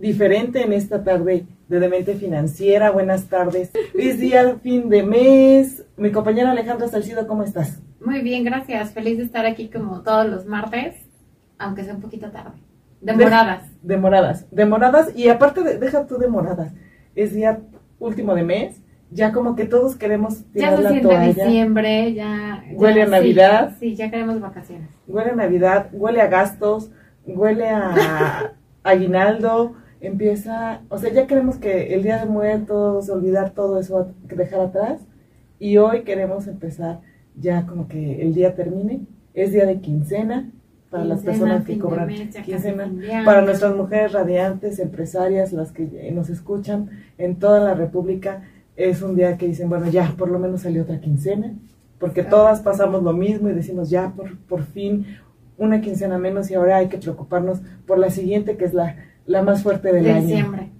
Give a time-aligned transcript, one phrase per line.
[0.00, 2.90] diferente en esta tarde de Demente Financiera.
[2.90, 3.70] Buenas tardes.
[3.94, 5.84] Es día fin de mes.
[5.96, 7.80] Mi compañera Alejandra Salcido, ¿cómo estás?
[8.04, 8.92] Muy bien, gracias.
[8.92, 10.96] Feliz de estar aquí como todos los martes,
[11.58, 12.58] aunque sea un poquito tarde.
[13.00, 13.70] Demoradas.
[13.82, 14.46] De, demoradas.
[14.50, 16.72] Demoradas y aparte, de, deja tú demoradas.
[17.14, 17.60] Es día
[17.98, 18.82] último de mes.
[19.12, 22.62] Ya como que todos queremos tirar ya se siente diciembre, ya...
[22.72, 23.76] Huele a Navidad.
[23.80, 24.88] Sí, ya queremos vacaciones.
[25.08, 26.92] Huele a Navidad, huele a gastos,
[27.26, 28.52] huele a
[28.84, 34.60] aguinaldo, empieza, o sea, ya queremos que el Día de Muertos, olvidar todo eso, dejar
[34.60, 35.00] atrás,
[35.58, 37.00] y hoy queremos empezar
[37.36, 39.02] ya como que el día termine,
[39.34, 40.50] es día de quincena,
[40.90, 42.90] para las personas que cobran quincena,
[43.24, 48.42] para nuestras mujeres radiantes, empresarias, las que nos escuchan en toda la República,
[48.74, 51.54] es un día que dicen, bueno, ya por lo menos salió otra quincena,
[51.98, 55.06] porque todas pasamos lo mismo y decimos, ya por, por fin
[55.58, 58.96] una quincena menos y ahora hay que preocuparnos por la siguiente que es la
[59.30, 60.26] la más fuerte del año.
[60.26, 60.70] Diciembre.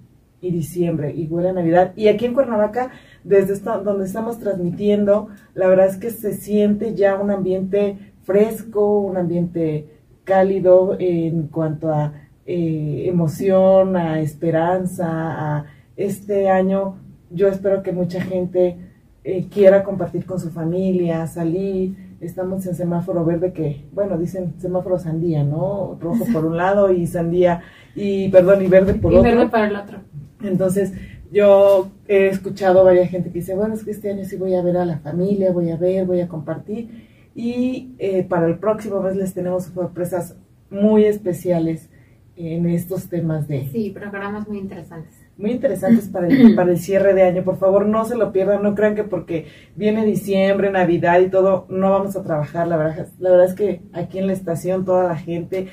[0.42, 1.92] Y diciembre, y huele a Navidad.
[1.96, 2.90] Y aquí en Cuernavaca,
[3.22, 9.18] desde donde estamos transmitiendo, la verdad es que se siente ya un ambiente fresco, un
[9.18, 9.86] ambiente
[10.24, 12.14] cálido en cuanto a
[12.46, 16.96] eh, emoción, a esperanza, a este año.
[17.30, 18.78] Yo espero que mucha gente
[19.22, 24.98] eh, quiera compartir con su familia, salir, estamos en semáforo verde que, bueno, dicen semáforo
[24.98, 25.98] sandía, ¿no?
[26.00, 27.62] Rojo por un lado y sandía,
[27.94, 29.28] y perdón, y verde por otro.
[29.28, 29.98] Y verde para el otro.
[30.42, 30.92] Entonces,
[31.30, 34.55] yo he escuchado a varias gente que dice, bueno, es que este año sí voy
[34.55, 37.08] a ver a la familia, voy a ver, voy a compartir.
[37.34, 40.36] Y eh, para el próximo mes les tenemos sorpresas
[40.70, 41.89] muy especiales
[42.36, 43.68] en estos temas de...
[43.68, 47.42] Sí, programas muy interesantes muy interesantes para el, para el cierre de año.
[47.42, 51.67] Por favor, no se lo pierdan, no crean que porque viene diciembre, Navidad y todo,
[51.68, 52.68] no vamos a trabajar.
[52.68, 55.68] La verdad, la verdad es que aquí en la estación toda la gente,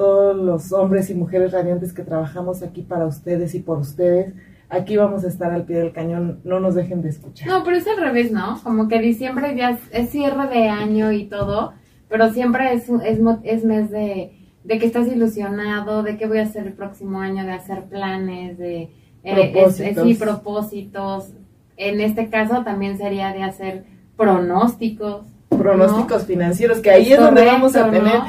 [0.00, 4.32] todos los hombres y mujeres radiantes que trabajamos aquí para ustedes y por ustedes,
[4.70, 7.46] aquí vamos a estar al pie del cañón, no nos dejen de escuchar.
[7.46, 8.58] No, pero es al revés, ¿no?
[8.62, 11.74] Como que diciembre ya es, cierre de año y todo,
[12.08, 14.32] pero siempre es, es, es mes de,
[14.64, 18.56] de que estás ilusionado, de qué voy a hacer el próximo año, de hacer planes,
[18.56, 18.88] de
[19.22, 20.08] eh, propósitos.
[20.08, 21.32] sí, propósitos.
[21.76, 23.84] En este caso también sería de hacer
[24.16, 25.26] pronósticos.
[25.50, 28.20] Pronósticos financieros, que ahí es, donde vamos a tener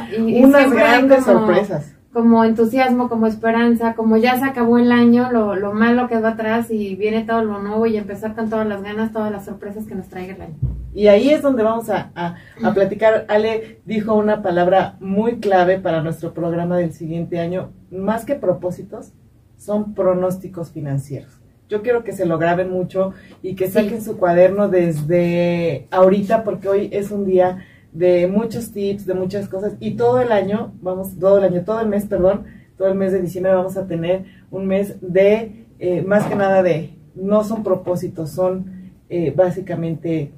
[0.43, 1.93] unas grandes sorpresas.
[2.11, 6.29] Como entusiasmo, como esperanza, como ya se acabó el año, lo, lo malo que va
[6.31, 9.85] atrás y viene todo lo nuevo y empezar con todas las ganas, todas las sorpresas
[9.85, 10.55] que nos traiga el año.
[10.93, 13.25] Y ahí es donde vamos a, a, a platicar.
[13.29, 19.13] Ale dijo una palabra muy clave para nuestro programa del siguiente año, más que propósitos,
[19.57, 21.40] son pronósticos financieros.
[21.71, 26.67] Yo quiero que se lo graben mucho y que saquen su cuaderno desde ahorita porque
[26.67, 31.17] hoy es un día de muchos tips, de muchas cosas y todo el año, vamos,
[31.17, 32.43] todo el año, todo el mes, perdón,
[32.77, 36.61] todo el mes de diciembre vamos a tener un mes de, eh, más que nada
[36.61, 40.33] de, no son propósitos, son eh, básicamente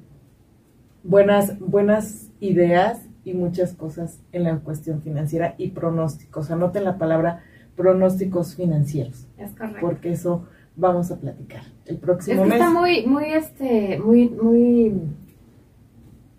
[1.02, 6.52] buenas, buenas ideas y muchas cosas en la cuestión financiera y pronósticos.
[6.52, 7.42] Anoten la palabra
[7.74, 9.26] pronósticos financieros.
[9.36, 9.80] Es correcto.
[9.80, 10.44] Porque eso
[10.76, 14.94] vamos a platicar el próximo es que Está muy, muy, este, muy, muy,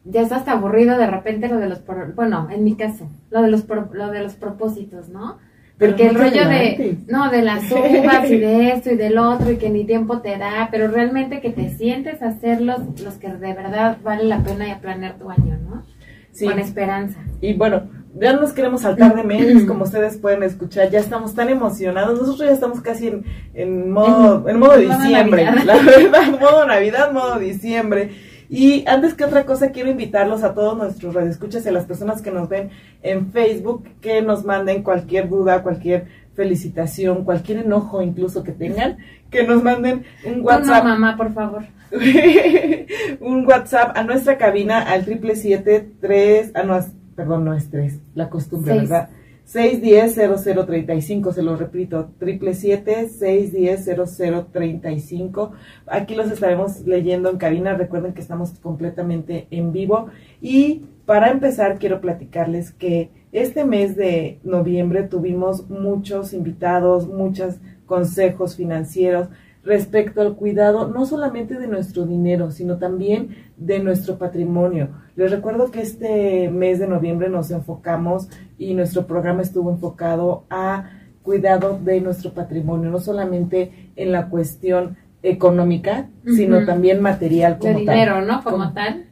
[0.04, 1.82] ya está hasta aburrido de repente lo de los,
[2.16, 5.38] bueno, en mi caso, lo de los, lo de los propósitos, ¿no?
[5.78, 9.58] Porque el rollo de, no, de las uvas y de esto y del otro y
[9.58, 13.28] que ni tiempo te da, pero realmente que te sientes a hacer los, los que
[13.28, 15.84] de verdad vale la pena y planear tu año, ¿no?
[16.32, 16.46] Sí.
[16.46, 17.20] Con esperanza.
[17.42, 17.84] Y bueno,
[18.20, 22.48] ya nos queremos saltar de medios, como ustedes pueden escuchar, ya estamos tan emocionados, nosotros
[22.48, 28.12] ya estamos casi en, en modo, en modo diciembre, la verdad, modo Navidad, modo diciembre.
[28.48, 32.22] Y antes que otra cosa, quiero invitarlos a todos nuestros radioescuchas y a las personas
[32.22, 32.70] que nos ven
[33.02, 38.98] en Facebook, que nos manden cualquier duda, cualquier felicitación, cualquier enojo incluso que tengan,
[39.32, 40.84] que nos manden un WhatsApp.
[40.84, 41.64] No, mamá, por favor.
[43.20, 48.02] un WhatsApp a nuestra cabina al triple siete tres, a nuestra perdón, no es tres,
[48.14, 49.10] la costumbre, ¿verdad?
[49.48, 55.52] 610-0035, se lo repito, triple siete, 610-0035.
[55.86, 57.76] Aquí los estaremos leyendo en cabina.
[57.76, 60.08] Recuerden que estamos completamente en vivo.
[60.42, 68.56] Y para empezar, quiero platicarles que este mes de noviembre tuvimos muchos invitados, muchas consejos
[68.56, 69.30] financieros
[69.66, 74.90] respecto al cuidado no solamente de nuestro dinero, sino también de nuestro patrimonio.
[75.16, 80.92] Les recuerdo que este mes de noviembre nos enfocamos y nuestro programa estuvo enfocado a
[81.24, 87.80] cuidado de nuestro patrimonio, no solamente en la cuestión económica, sino también material como de
[87.80, 88.44] dinero, ¿no?
[88.44, 89.08] Como, tal.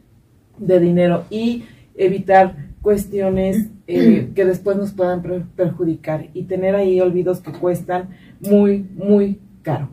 [0.58, 1.64] De dinero y
[1.96, 5.22] evitar cuestiones eh, que después nos puedan
[5.56, 8.10] perjudicar y tener ahí olvidos que cuestan
[8.40, 9.88] muy, muy caro.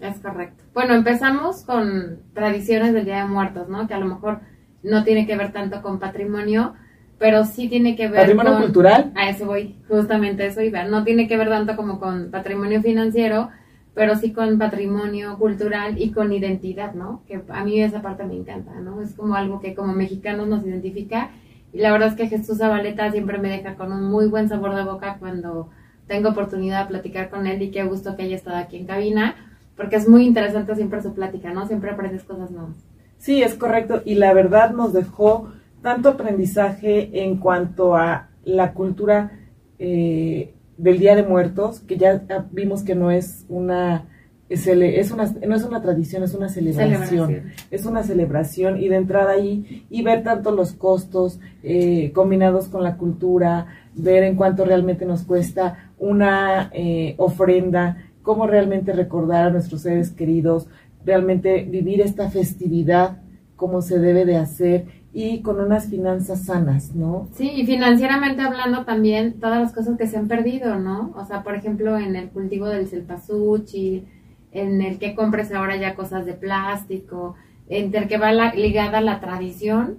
[0.00, 0.64] Es correcto.
[0.72, 3.86] Bueno, empezamos con tradiciones del Día de Muertos, ¿no?
[3.86, 4.40] Que a lo mejor
[4.82, 6.74] no tiene que ver tanto con patrimonio,
[7.18, 9.12] pero sí tiene que ver patrimonio cultural.
[9.14, 10.84] A eso voy, justamente eso iba.
[10.84, 13.50] No tiene que ver tanto como con patrimonio financiero,
[13.92, 17.22] pero sí con patrimonio cultural y con identidad, ¿no?
[17.26, 19.02] Que a mí esa parte me encanta, ¿no?
[19.02, 21.30] Es como algo que como mexicanos nos identifica
[21.72, 24.74] y la verdad es que Jesús Zabaleta siempre me deja con un muy buen sabor
[24.74, 25.70] de boca cuando
[26.06, 29.36] tengo oportunidad de platicar con él y qué gusto que haya estado aquí en cabina,
[29.80, 31.66] porque es muy interesante siempre su plática, ¿no?
[31.66, 32.76] Siempre aprendes cosas nuevas.
[33.16, 39.40] Sí, es correcto y la verdad nos dejó tanto aprendizaje en cuanto a la cultura
[39.78, 44.04] eh, del Día de Muertos, que ya vimos que no es una
[44.50, 47.52] es, una, no es una tradición, es una celebración.
[47.70, 52.82] Es una celebración y de entrada ahí y ver tanto los costos eh, combinados con
[52.82, 59.50] la cultura, ver en cuánto realmente nos cuesta una eh, ofrenda, cómo realmente recordar a
[59.50, 60.68] nuestros seres queridos,
[61.04, 63.18] realmente vivir esta festividad
[63.56, 67.28] como se debe de hacer y con unas finanzas sanas, ¿no?
[67.34, 71.12] Sí, y financieramente hablando también todas las cosas que se han perdido, ¿no?
[71.16, 74.04] O sea, por ejemplo, en el cultivo del celpasuchi,
[74.52, 77.34] en el que compres ahora ya cosas de plástico,
[77.68, 79.96] en el que va ligada la tradición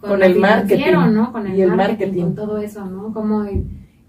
[0.00, 1.32] con, el marketing, ¿no?
[1.32, 3.12] Con el, marketing, con todo eso, ¿no?
[3.12, 3.44] Como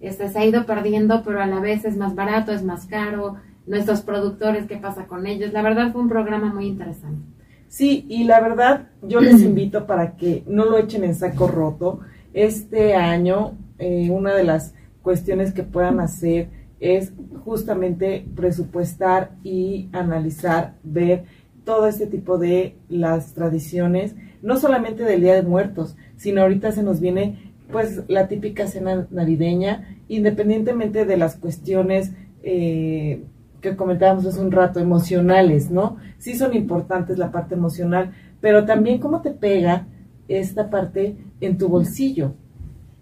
[0.02, 3.38] este, se ha ido perdiendo, pero a la vez es más barato, es más caro,
[3.66, 5.54] nuestros productores, qué pasa con ellos.
[5.54, 7.22] La verdad fue un programa muy interesante.
[7.68, 12.02] Sí, y la verdad yo les invito para que no lo echen en saco roto.
[12.34, 16.50] Este año, eh, una de las cuestiones que puedan hacer
[16.80, 17.14] es
[17.46, 21.26] justamente presupuestar y analizar, ver
[21.64, 26.84] todo este tipo de las tradiciones, no solamente del Día de Muertos, sino ahorita se
[26.84, 32.12] nos viene pues la típica cena navideña, independientemente de las cuestiones
[32.44, 33.24] eh,
[33.64, 35.98] que comentábamos hace un rato, emocionales, ¿no?
[36.20, 39.88] Sí son importantes la parte emocional, pero también cómo te pega
[40.28, 42.36] esta parte en tu bolsillo.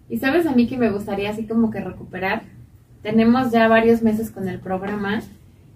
[0.08, 2.42] Y sabes a mí que me gustaría así como que recuperar
[3.02, 5.22] tenemos ya varios meses con el programa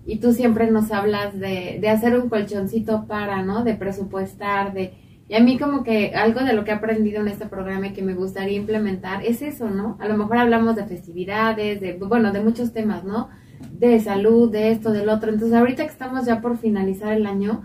[0.07, 3.65] y tú siempre nos hablas de, de hacer un colchoncito para, ¿no?
[3.65, 4.95] De presupuestar, de...
[5.29, 7.93] Y a mí como que algo de lo que he aprendido en este programa y
[7.93, 9.97] que me gustaría implementar es eso, ¿no?
[10.01, 13.29] A lo mejor hablamos de festividades, de, bueno, de muchos temas, ¿no?
[13.73, 15.31] De salud, de esto, del otro.
[15.31, 17.63] Entonces ahorita que estamos ya por finalizar el año,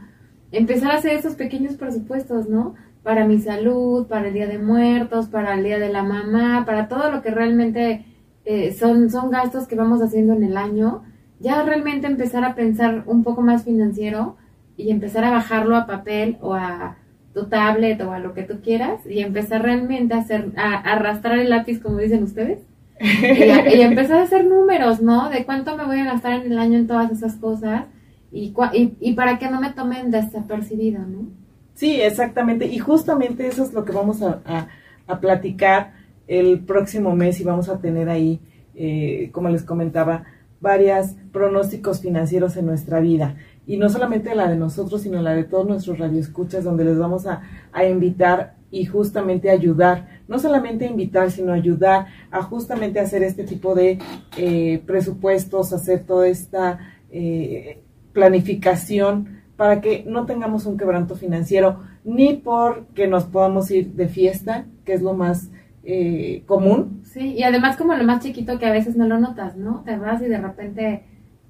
[0.51, 2.75] empezar a hacer esos pequeños presupuestos, ¿no?
[3.03, 6.87] Para mi salud, para el Día de Muertos, para el Día de la Mamá, para
[6.87, 8.05] todo lo que realmente
[8.45, 11.03] eh, son, son gastos que vamos haciendo en el año,
[11.39, 14.35] ya realmente empezar a pensar un poco más financiero
[14.77, 16.97] y empezar a bajarlo a papel o a
[17.33, 21.39] tu tablet o a lo que tú quieras y empezar realmente a hacer, a, arrastrar
[21.39, 22.59] el lápiz como dicen ustedes
[23.01, 25.29] y, empezar a hacer números, ¿no?
[25.29, 27.85] De cuánto me voy a gastar en el año en todas esas cosas
[28.31, 31.27] y, y, y para que no me tomen desapercibido, ¿no?
[31.73, 32.67] Sí, exactamente.
[32.67, 34.67] Y justamente eso es lo que vamos a, a,
[35.07, 35.93] a platicar
[36.27, 38.39] el próximo mes y vamos a tener ahí,
[38.75, 40.23] eh, como les comentaba,
[40.61, 43.35] varios pronósticos financieros en nuestra vida.
[43.67, 47.25] Y no solamente la de nosotros, sino la de todos nuestros radioescuchas, donde les vamos
[47.27, 47.41] a,
[47.89, 53.99] invitar y justamente ayudar, no solamente invitar, sino ayudar a justamente hacer este tipo de
[54.37, 56.79] eh, presupuestos, hacer toda esta
[57.11, 57.81] eh,
[58.13, 64.65] planificación para que no tengamos un quebranto financiero, ni porque nos podamos ir de fiesta,
[64.85, 65.51] que es lo más
[65.83, 67.01] eh, común.
[67.03, 69.83] Sí, y además como lo más chiquito que a veces no lo notas, ¿no?
[69.85, 71.03] Te vas y de repente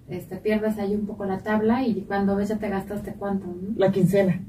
[0.10, 3.92] este, pierdes ahí un poco la tabla y cuando ves ya te gastaste cuánto, La
[3.92, 4.42] quincena,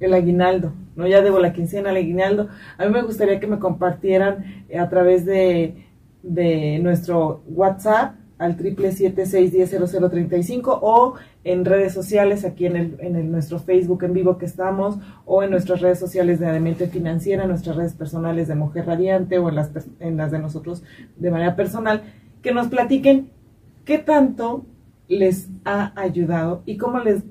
[0.00, 1.06] el aguinaldo, ¿no?
[1.06, 2.48] Ya debo la quincena, el aguinaldo.
[2.76, 5.86] A mí me gustaría que me compartieran eh, a través de,
[6.22, 11.64] de nuestro WhatsApp al triple siete seis diez cero cero treinta y cinco o en
[11.64, 15.80] redes sociales aquí en el, en nuestro Facebook en vivo que estamos o en nuestras
[15.80, 20.16] redes sociales de Ademente Financiera, nuestras redes personales de Mujer Radiante o en las, en
[20.16, 20.84] las de nosotros
[21.16, 22.02] de manera personal,
[22.40, 23.30] que nos platiquen
[23.84, 24.64] qué tanto
[25.08, 27.24] les ha ayudado y cómo les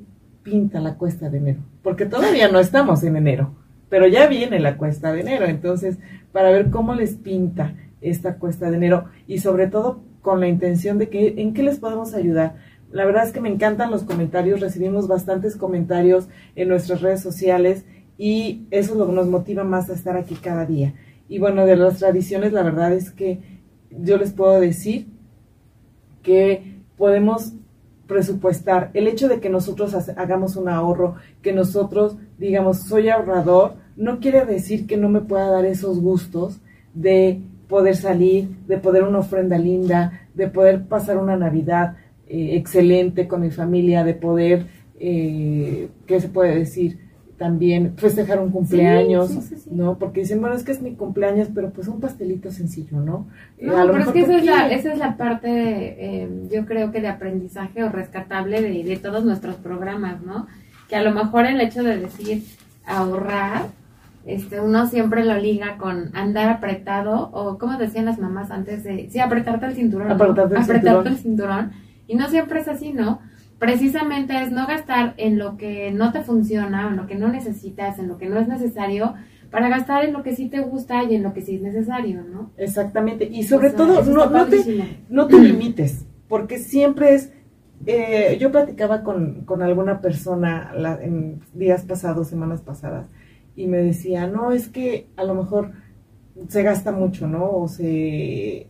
[0.44, 3.56] pinta la cuesta de enero, porque todavía no estamos en enero,
[3.88, 5.98] pero ya viene la cuesta de enero, entonces
[6.34, 10.98] para ver cómo les pinta esta cuesta de enero y sobre todo con la intención
[10.98, 12.58] de que en qué les podemos ayudar,
[12.92, 16.28] La verdad es que me encantan los comentarios, recibimos bastantes comentarios
[16.58, 17.86] en nuestras redes sociales
[18.18, 20.94] y eso es lo que nos motiva más a estar aquí cada día.
[21.30, 23.40] Y bueno, de las tradiciones, la verdad es que
[23.92, 25.08] yo les puedo decir
[26.22, 27.54] que podemos
[28.08, 28.92] presupuestar.
[28.94, 34.46] El hecho de que nosotros hagamos un ahorro, que nosotros digamos, soy ahorrador, no quiere
[34.46, 36.60] decir que no me pueda dar esos gustos
[36.94, 41.98] de poder salir, de poder una ofrenda linda, de poder pasar una Navidad
[42.28, 44.68] eh, excelente con mi familia, de poder,
[45.00, 47.07] eh, ¿qué se puede decir?
[47.38, 49.32] También festejar un cumpleaños,
[49.70, 50.00] ¿no?
[50.00, 53.28] Porque dicen, bueno, es que es mi cumpleaños, pero pues un pastelito sencillo, ¿no?
[53.62, 57.00] No, pero es que esa es, la, esa es, la, parte, eh, yo creo que
[57.00, 60.48] de aprendizaje o rescatable de, de todos nuestros programas, ¿no?
[60.90, 62.44] Que a lo mejor el hecho de decir
[62.88, 63.68] ahorrar,
[64.26, 69.10] este, uno siempre lo liga con andar apretado o como decían las mamás antes de,
[69.10, 70.12] sí, apretarte el cinturón.
[70.12, 71.08] Apretarte, el, cinturón.
[71.08, 71.72] el cinturón.
[72.08, 73.20] Y no siempre es así, ¿no?
[73.60, 77.98] Precisamente es no gastar en lo que no te funciona, en lo que no necesitas,
[78.00, 79.16] en lo que no es necesario,
[79.50, 82.24] para gastar en lo que sí te gusta y en lo que sí es necesario,
[82.24, 82.52] ¿no?
[82.58, 83.26] Exactamente.
[83.26, 87.32] Y sobre todo, no, no, te, no te limites, porque siempre es,
[87.86, 90.72] eh, yo platicaba con, con alguna persona
[91.02, 93.08] en días pasados, semanas pasadas,
[93.56, 95.72] y me decía, no, es que a lo mejor
[96.48, 97.50] se gasta mucho, ¿no?
[97.50, 98.68] O se,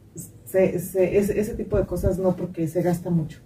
[0.53, 3.39] ese, tipo de cosas no, porque se gasta mucho.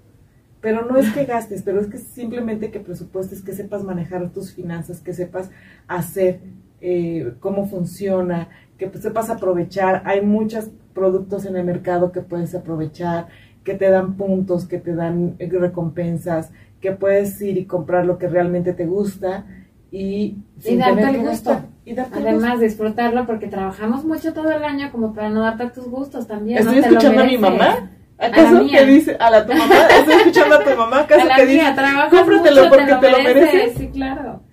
[0.62, 4.54] Pero no es que gastes, pero es que simplemente que presupuestes, que sepas manejar tus
[4.54, 5.50] finanzas, que sepas
[5.88, 6.40] hacer
[6.80, 10.04] eh, cómo funciona, que sepas aprovechar.
[10.06, 13.28] Hay muchos productos en el mercado que puedes aprovechar,
[13.64, 18.28] que te dan puntos, que te dan recompensas, que puedes ir y comprar lo que
[18.28, 19.46] realmente te gusta
[19.92, 21.60] y, y darte el gusto.
[21.86, 26.28] Y Además, disfrutarlo porque trabajamos mucho todo el año como para no darte tus gustos
[26.28, 26.60] también.
[26.60, 27.90] Estoy escuchando a mi mamá.
[28.22, 29.76] ¿Acaso que dice a la tu mamá?
[30.00, 31.00] Estoy escuchando a tu mamá.
[31.02, 31.66] ¿Acaso que dice?
[32.12, 33.74] Cómpratelo porque te lo, mereces.
[33.78, 34.44] Sí, claro.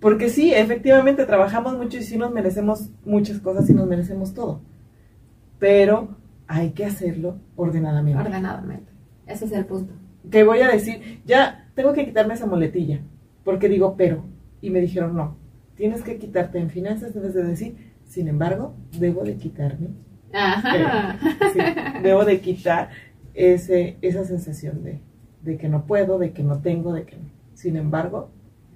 [0.00, 4.60] Porque sí, efectivamente trabajamos mucho y sí nos merecemos muchas cosas y nos merecemos todo.
[5.58, 8.20] Pero hay que hacerlo ordenadamente.
[8.20, 8.92] Ordenadamente.
[9.26, 9.92] Ese es el punto.
[10.30, 13.00] Que voy a decir, ya tengo que quitarme esa muletilla.
[13.42, 14.24] Porque digo, pero
[14.60, 15.36] y me dijeron, no,
[15.74, 19.88] tienes que quitarte en finanzas, debes de decir, sin embargo, debo de quitarme.
[20.32, 21.16] Ajá.
[21.54, 22.90] Eh, debo de quitar
[23.38, 24.98] ese, esa sensación de,
[25.42, 27.28] de, que no puedo, de que no tengo, de que no.
[27.54, 28.30] Sin embargo,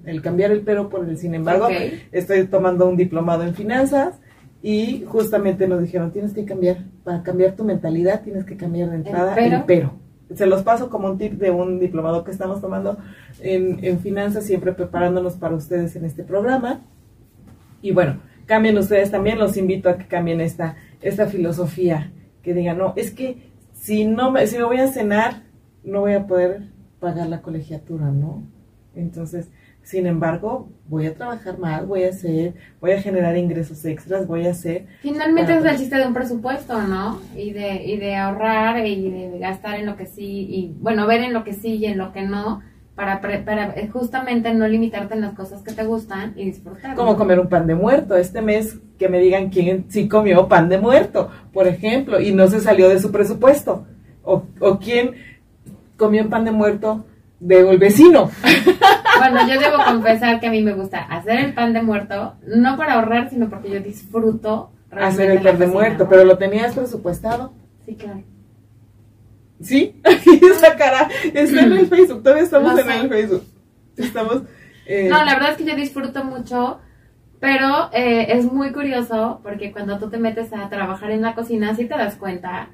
[0.04, 1.68] el cambiar el pero por el sin embargo,
[2.12, 4.18] estoy tomando un diplomado en finanzas
[4.62, 8.96] y justamente nos dijeron, tienes que cambiar, para cambiar tu mentalidad, tienes que cambiar de
[8.96, 10.02] entrada El pero
[10.34, 12.98] se los paso como un tip de un diplomado que estamos tomando
[13.40, 16.80] en, finanzas, siempre preparándonos para ustedes en este programa.
[17.80, 22.78] Y bueno, cambien ustedes también, los invito a que cambien esta, esta filosofía, que digan,
[22.78, 23.51] no, es que
[23.82, 25.42] si no me, si me voy a cenar,
[25.82, 26.68] no voy a poder
[27.00, 28.44] pagar la colegiatura, ¿no?
[28.94, 29.50] Entonces,
[29.82, 34.46] sin embargo, voy a trabajar más, voy a hacer, voy a generar ingresos extras, voy
[34.46, 34.86] a hacer...
[35.00, 37.20] Finalmente es el chiste de un presupuesto, ¿no?
[37.34, 41.22] Y de, y de ahorrar y de gastar en lo que sí, y bueno, ver
[41.22, 42.60] en lo que sí y en lo que no,
[42.94, 46.94] para, para justamente no limitarte en las cosas que te gustan y disfrutar.
[46.94, 48.16] Como comer un pan de muerto.
[48.16, 52.46] Este mes que me digan quién sí comió pan de muerto, por ejemplo, y no
[52.46, 53.84] se salió de su presupuesto.
[54.22, 55.16] O, o quién
[55.96, 57.04] comió pan de muerto
[57.40, 58.30] del vecino.
[59.18, 62.76] Bueno, yo debo confesar que a mí me gusta hacer el pan de muerto, no
[62.76, 67.52] para ahorrar, sino porque yo disfruto hacer el pan de muerto, pero lo tenías presupuestado.
[67.84, 68.22] Sí, claro.
[69.60, 73.44] Sí, esa cara está en el Facebook, todavía estamos en el Facebook.
[73.96, 74.42] Estamos.
[74.86, 75.08] Eh...
[75.08, 76.80] No, la verdad es que yo disfruto mucho,
[77.42, 81.74] pero eh, es muy curioso porque cuando tú te metes a trabajar en la cocina,
[81.74, 82.68] sí te das cuenta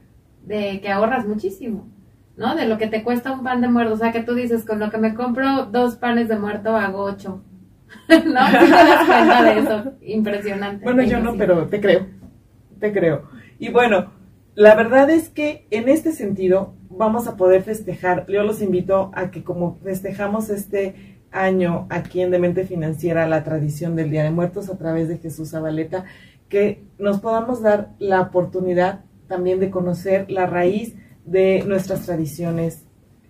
[0.45, 1.89] de que ahorras muchísimo.
[2.37, 2.55] ¿no?
[2.55, 3.95] De lo que te cuesta un pan de muerto.
[3.95, 7.03] O sea, que tú dices, con lo que me compro dos panes de muerto, hago
[7.03, 7.43] ocho.
[8.11, 8.17] ¿No?
[8.17, 9.93] te das cuenta de eso.
[10.03, 10.85] Impresionante.
[10.85, 12.07] Bueno, yo no, pero te creo.
[12.79, 13.23] Te creo.
[13.59, 14.13] Y bueno,
[14.55, 18.27] la verdad es que en este sentido vamos a poder festejar.
[18.29, 23.97] Yo los invito a que como festejamos este año aquí en Demente Financiera la tradición
[23.97, 26.05] del Día de Muertos a través de Jesús Zabaleta,
[26.49, 30.95] que nos podamos dar la oportunidad también de conocer la raíz
[31.25, 32.85] de nuestras tradiciones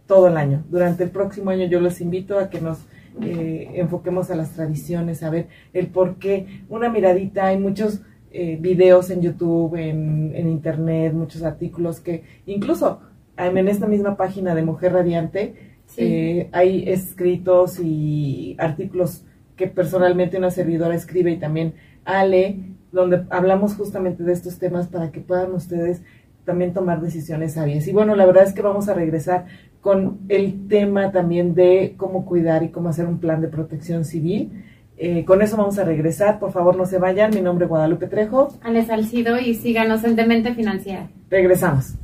[0.07, 0.65] todo el año.
[0.71, 2.79] Durante el próximo año yo los invito a que nos
[3.21, 6.63] eh, enfoquemos a las tradiciones, a ver el por qué.
[6.69, 8.01] Una miradita, hay muchos
[8.31, 13.01] eh, videos en YouTube, en, Internet, muchos artículos que incluso
[13.37, 19.25] en esta misma página de Mujer Radiante eh, hay escritos y artículos
[19.57, 22.61] que personalmente una servidora escribe y también Ale,
[22.93, 26.03] donde hablamos justamente de estos temas para que puedan ustedes
[26.45, 27.87] también tomar decisiones sabias.
[27.89, 29.47] Y bueno, la verdad es que vamos a regresar
[29.81, 34.65] con el tema también de cómo cuidar y cómo hacer un plan de protección civil.
[34.97, 36.39] Eh, con eso vamos a regresar.
[36.39, 37.35] Por favor, no se vayan.
[37.35, 38.49] Mi nombre es Guadalupe Trejo.
[38.63, 41.11] Ale Salcido y síganos en Demente Financiera.
[41.31, 41.95] Regresamos.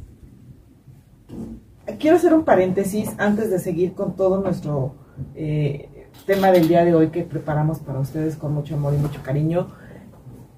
[1.98, 4.94] Quiero hacer un paréntesis antes de seguir con todo nuestro
[5.34, 9.20] eh, tema del día de hoy que preparamos para ustedes con mucho amor y mucho
[9.22, 9.68] cariño.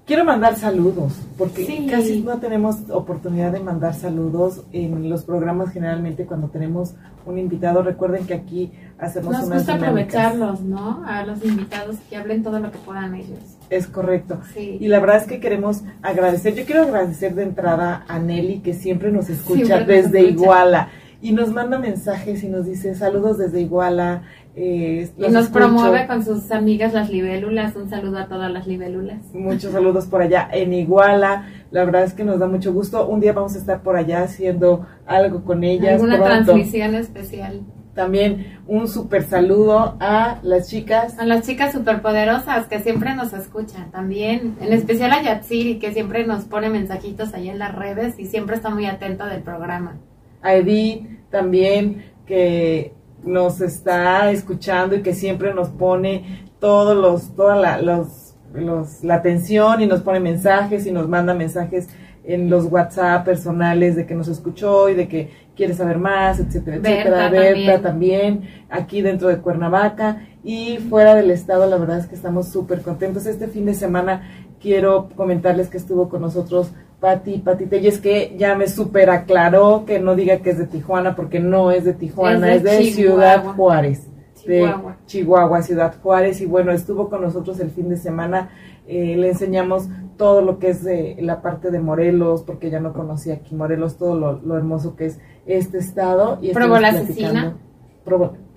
[0.05, 6.25] Quiero mandar saludos, porque casi no tenemos oportunidad de mandar saludos en los programas generalmente
[6.25, 6.93] cuando tenemos
[7.25, 7.83] un invitado.
[7.83, 11.03] Recuerden que aquí hacemos Nos gusta aprovecharlos, ¿no?
[11.05, 13.57] A los invitados que hablen todo lo que puedan ellos.
[13.69, 14.39] Es correcto.
[14.55, 16.55] Y la verdad es que queremos agradecer.
[16.55, 20.87] Yo quiero agradecer de entrada a Nelly, que siempre nos escucha desde Iguala
[21.21, 24.23] y nos manda mensajes y nos dice saludos desde Iguala.
[24.55, 27.75] Eh, y nos promueve con sus amigas las libélulas.
[27.75, 29.19] Un saludo a todas las libélulas.
[29.33, 31.47] Muchos saludos por allá en Iguala.
[31.71, 33.07] La verdad es que nos da mucho gusto.
[33.07, 36.01] Un día vamos a estar por allá haciendo algo con ellas.
[36.01, 37.61] Una transmisión especial.
[37.93, 41.17] También un super saludo a las chicas.
[41.17, 43.89] A las chicas superpoderosas que siempre nos escuchan.
[43.91, 48.25] También, en especial a Yatsiri que siempre nos pone mensajitos ahí en las redes y
[48.25, 49.97] siempre está muy atenta del programa
[50.41, 57.55] a Edith también, que nos está escuchando y que siempre nos pone todos los, toda
[57.55, 61.87] la, los, los, la atención y nos pone mensajes y nos manda mensajes
[62.23, 66.77] en los WhatsApp personales de que nos escuchó y de que quiere saber más, etcétera,
[66.77, 67.29] etcétera.
[67.29, 68.65] Berta también.
[68.69, 73.25] aquí dentro de Cuernavaca y fuera del estado, la verdad es que estamos súper contentos.
[73.25, 78.55] Este fin de semana quiero comentarles que estuvo con nosotros Pati, Pati Telles, que ya
[78.55, 82.53] me super aclaró que no diga que es de Tijuana, porque no es de Tijuana,
[82.53, 84.91] es de, Ciudad Juárez, Chihuahua.
[84.91, 88.49] de Chihuahua, Ciudad Juárez, y bueno, estuvo con nosotros el fin de semana,
[88.87, 89.87] eh, le enseñamos
[90.17, 90.87] todo lo que es
[91.19, 95.19] la parte de Morelos, porque ya no conocía aquí Morelos, todo lo, hermoso que es
[95.45, 96.39] este estado.
[96.41, 97.57] Y Probó la asesina.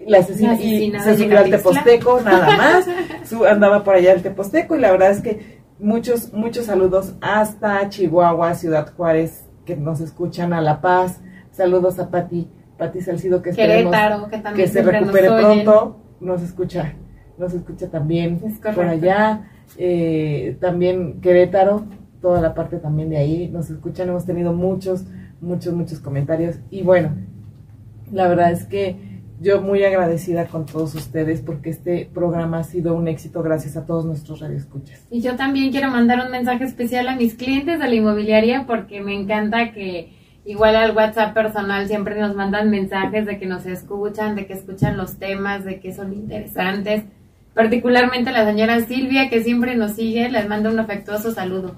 [0.07, 2.89] la asesina, y se subió al Teposteco, nada más,
[3.51, 8.55] andaba por allá el Teposteco, y la verdad es que muchos, muchos saludos hasta Chihuahua,
[8.55, 11.21] Ciudad Juárez, que nos escuchan a La Paz.
[11.51, 13.95] Saludos a Pati, Pati Salcido, que esperemos
[14.55, 16.01] que, se recupere pronto.
[16.21, 16.95] Nos escucha,
[17.39, 18.41] nos escucha también
[18.75, 19.49] por allá.
[19.77, 21.85] Eh, también Querétaro,
[22.21, 24.09] toda la parte también de ahí nos escuchan.
[24.09, 25.05] Hemos tenido muchos,
[25.41, 26.57] muchos, muchos comentarios.
[26.71, 27.11] Y bueno,
[28.13, 29.10] la verdad es que
[29.41, 33.87] yo muy agradecida con todos ustedes porque este programa ha sido un éxito gracias a
[33.87, 35.07] todos nuestros radioescuchas.
[35.11, 39.01] Y yo también quiero mandar un mensaje especial a mis clientes de la inmobiliaria porque
[39.01, 40.13] me encanta que
[40.45, 44.99] igual al WhatsApp personal siempre nos mandan mensajes de que nos escuchan, de que escuchan
[44.99, 47.05] los temas, de que son interesantes.
[47.55, 51.75] Particularmente la señora Silvia que siempre nos sigue, les mando un afectuoso saludo.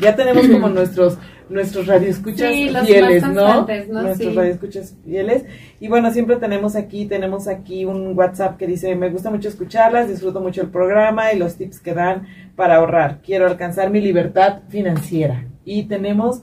[0.00, 1.18] Ya tenemos como nuestros
[1.50, 2.48] nuestros radioescuchas
[2.86, 3.66] fieles, ¿no?
[3.88, 5.44] Nuestros radioescuchas fieles.
[5.80, 10.08] Y bueno, siempre tenemos aquí, tenemos aquí un WhatsApp que dice, me gusta mucho escucharlas,
[10.08, 12.26] disfruto mucho el programa y los tips que dan
[12.56, 13.20] para ahorrar.
[13.22, 15.44] Quiero alcanzar mi libertad financiera.
[15.64, 16.42] Y tenemos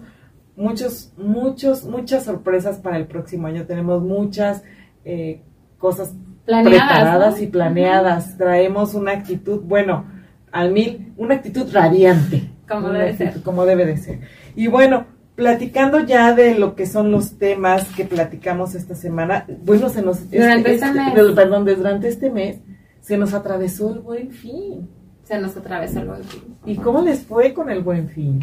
[0.55, 3.65] muchos, muchos, muchas sorpresas para el próximo año.
[3.65, 4.63] Tenemos muchas
[5.05, 5.41] eh,
[5.77, 6.13] cosas
[6.45, 8.37] preparadas y planeadas.
[8.37, 10.05] Traemos una actitud, bueno,
[10.51, 12.56] al mil, una actitud radiante.
[12.67, 13.41] Como debe ser.
[13.41, 14.19] Como debe de ser.
[14.55, 19.89] Y bueno, platicando ya de lo que son los temas que platicamos esta semana, bueno,
[19.89, 20.29] se nos...
[20.29, 21.13] Durante este, este, mes.
[21.35, 22.57] Perdón, durante este mes
[23.01, 24.89] se nos atravesó el buen fin.
[25.23, 26.57] Se nos atravesó el buen fin.
[26.65, 28.39] ¿Y cómo les fue con el buen fin?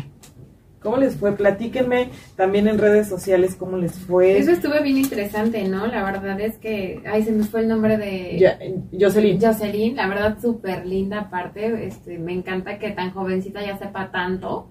[0.85, 1.33] ¿Cómo les fue?
[1.33, 4.37] Platíquenme también en redes sociales cómo les fue.
[4.37, 5.87] Eso estuvo bien interesante, ¿no?
[5.87, 8.39] La verdad es que, ay, se me fue el nombre de...
[8.39, 8.59] Ya,
[8.93, 9.41] Jocelyn.
[9.41, 14.69] Jocelyn, la verdad súper linda aparte, este, me encanta que tan jovencita ya sepa tanto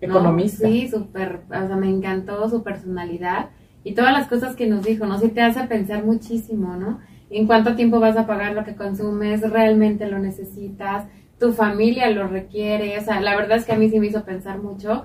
[0.00, 0.66] economista.
[0.66, 3.50] Sí, súper, o sea, me encantó su personalidad
[3.84, 5.18] y todas las cosas que nos dijo, ¿no?
[5.18, 7.00] Sí te hace pensar muchísimo, ¿no?
[7.28, 11.06] En cuánto tiempo vas a pagar lo que consumes, realmente lo necesitas,
[11.38, 14.24] tu familia lo requiere, o sea, la verdad es que a mí sí me hizo
[14.24, 15.04] pensar mucho.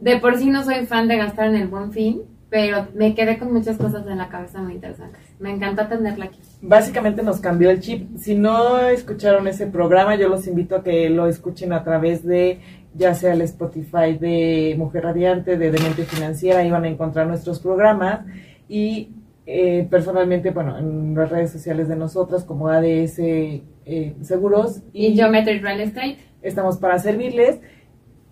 [0.00, 3.38] De por sí no soy fan de gastar en el buen fin, pero me quedé
[3.38, 5.20] con muchas cosas en la cabeza muy interesantes.
[5.38, 6.38] Me encanta tenerla aquí.
[6.62, 8.16] Básicamente nos cambió el chip.
[8.18, 12.60] Si no escucharon ese programa, yo los invito a que lo escuchen a través de
[12.94, 17.60] ya sea el Spotify de Mujer Radiante, de Demente Financiera, ahí van a encontrar nuestros
[17.60, 18.20] programas
[18.68, 19.10] y
[19.44, 23.62] eh, personalmente, bueno, en las redes sociales de nosotras como ADS eh,
[24.22, 26.18] Seguros y, y Geometry Real Estate.
[26.42, 27.60] Estamos para servirles.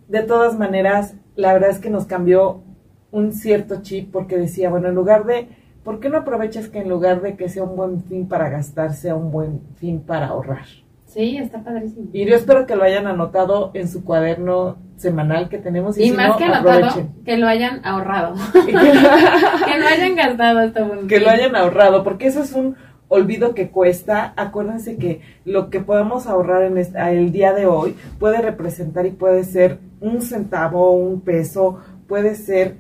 [0.09, 2.63] De todas maneras, la verdad es que nos cambió
[3.11, 5.49] un cierto chip porque decía, bueno, en lugar de,
[5.83, 8.95] ¿por qué no aprovechas que en lugar de que sea un buen fin para gastar,
[8.95, 10.67] sea un buen fin para ahorrar?
[11.07, 12.09] Sí, está padrísimo.
[12.13, 15.97] Y yo espero que lo hayan anotado en su cuaderno semanal que tenemos.
[15.97, 18.35] Y, más que anotado, que lo hayan ahorrado.
[18.67, 22.75] que lo hayan gastado hasta Que lo hayan ahorrado, porque eso es un
[23.15, 24.35] olvido que cuesta.
[24.37, 29.45] Acuérdense que lo que podemos ahorrar en el día de hoy puede representar y puede
[29.45, 32.77] ser un centavo, un peso, puede ser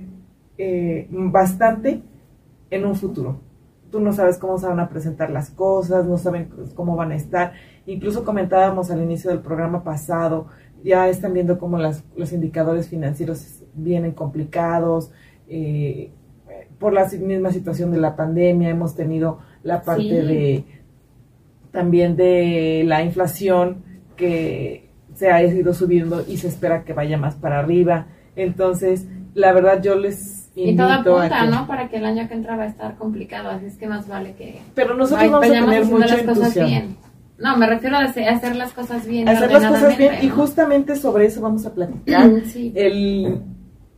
[0.58, 2.02] eh, bastante
[2.70, 3.40] en un futuro.
[3.90, 7.16] Tú no sabes cómo se van a presentar las cosas, no saben cómo van a
[7.16, 7.52] estar.
[7.86, 10.46] Incluso comentábamos al inicio del programa pasado,
[10.82, 15.12] ya están viendo cómo los indicadores financieros vienen complicados.
[15.48, 16.10] Eh,
[16.78, 20.64] por la misma situación de la pandemia, hemos tenido la parte de
[21.72, 23.82] también de la inflación
[24.16, 28.06] que se ha ido subiendo y se espera que vaya más para arriba.
[28.36, 31.66] Entonces, la verdad yo les invito y todo apunta, ¿no?
[31.66, 34.34] Para que el año que entra va a estar complicado, así es que más vale
[34.34, 36.96] que Pero nosotros vamos a tener mucha intuición.
[37.36, 39.28] No, me refiero a hacer las cosas bien.
[39.28, 43.40] Hacer las cosas bien y justamente sobre eso vamos a platicar el,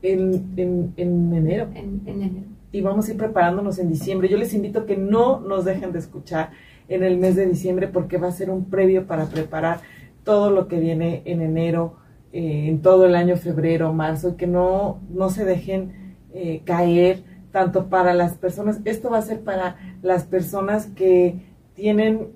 [0.01, 1.69] en, en, en enero.
[1.75, 4.29] En, en enero y vamos a ir preparándonos en diciembre.
[4.29, 6.51] Yo les invito a que no nos dejen de escuchar
[6.89, 9.81] en el mes de diciembre porque va a ser un previo para preparar
[10.25, 11.97] todo lo que viene en enero,
[12.35, 17.23] eh, en todo el año febrero, marzo, y que no, no se dejen eh, caer
[17.51, 22.29] tanto para las personas, esto va a ser para las personas que tienen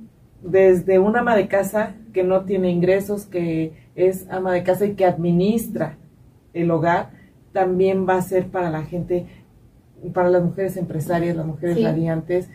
[0.42, 4.94] desde un ama de casa que no tiene ingresos, que es ama de casa y
[4.94, 5.98] que administra
[6.55, 7.11] el hogar,
[7.53, 9.26] también va a ser para la gente
[10.12, 12.48] para las mujeres empresarias, las mujeres radiantes,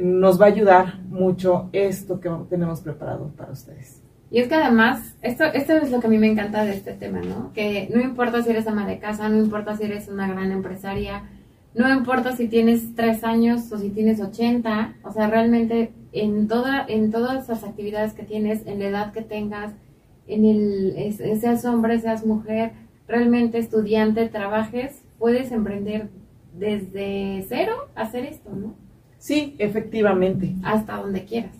[0.00, 4.00] nos va a ayudar mucho esto que tenemos preparado para ustedes.
[4.30, 6.92] Y es que además, esto, esto es lo que a mí me encanta de este
[6.92, 7.52] tema, ¿no?
[7.52, 11.22] Que no importa si eres ama de casa, no importa si eres una gran empresaria,
[11.74, 16.84] no importa si tienes tres años o si tienes 80, o sea, realmente en, toda,
[16.88, 19.72] en todas las actividades que tienes, en la edad que tengas,
[20.26, 22.72] en el, seas hombre, seas mujer,
[23.06, 26.08] realmente estudiante, trabajes, puedes emprender
[26.58, 28.74] desde cero hacer esto, ¿no?
[29.18, 30.54] Sí, efectivamente.
[30.62, 31.56] Hasta donde quieras.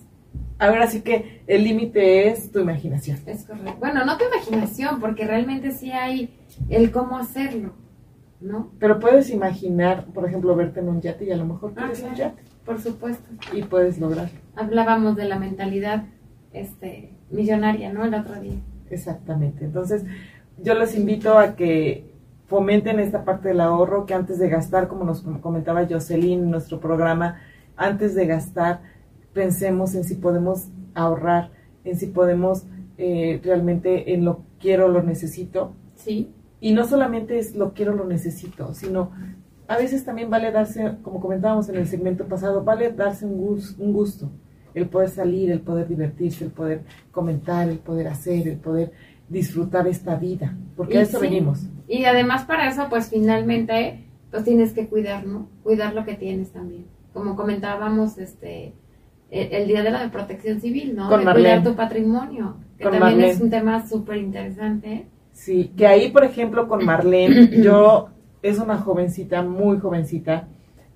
[0.58, 3.18] Ahora sí que el límite es tu imaginación.
[3.26, 3.76] Es correcto.
[3.80, 7.72] Bueno, no tu imaginación, porque realmente sí hay el cómo hacerlo,
[8.40, 8.70] ¿no?
[8.78, 12.02] Pero puedes imaginar, por ejemplo, verte en un yate y a lo mejor ah, quieres
[12.02, 12.42] un yate.
[12.64, 13.28] Por supuesto.
[13.52, 14.38] Y puedes lograrlo.
[14.54, 16.04] Hablábamos de la mentalidad
[16.52, 18.04] este, millonaria, ¿no?
[18.04, 18.54] El otro día.
[18.90, 19.64] Exactamente.
[19.64, 20.04] Entonces,
[20.62, 22.13] yo los invito a que
[22.46, 26.80] fomenten esta parte del ahorro, que antes de gastar, como nos comentaba Jocelyn en nuestro
[26.80, 27.40] programa,
[27.76, 28.80] antes de gastar,
[29.32, 31.50] pensemos en si podemos ahorrar,
[31.84, 32.64] en si podemos
[32.96, 35.72] eh, realmente en lo quiero, lo necesito.
[35.96, 36.30] Sí.
[36.60, 39.10] Y no solamente es lo quiero, lo necesito, sino
[39.66, 43.92] a veces también vale darse, como comentábamos en el segmento pasado, vale darse un, un
[43.92, 44.30] gusto,
[44.74, 48.92] el poder salir, el poder divertirse, el poder comentar, el poder hacer, el poder
[49.28, 51.66] disfrutar esta vida, porque a eso venimos.
[51.88, 55.48] Y además para eso, pues finalmente, pues tienes que cuidar, ¿no?
[55.62, 56.86] Cuidar lo que tienes también.
[57.12, 58.74] Como comentábamos, este,
[59.30, 61.08] el, día de la protección civil, ¿no?
[61.08, 65.06] Con de cuidar tu patrimonio, que también es un tema súper interesante.
[65.32, 68.08] Sí, que ahí, por ejemplo, con Marlene, yo,
[68.42, 70.48] es una jovencita, muy jovencita,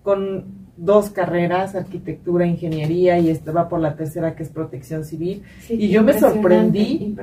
[0.03, 5.43] con dos carreras, arquitectura, ingeniería, y estaba por la tercera que es protección civil.
[5.69, 7.17] y yo me sorprendí.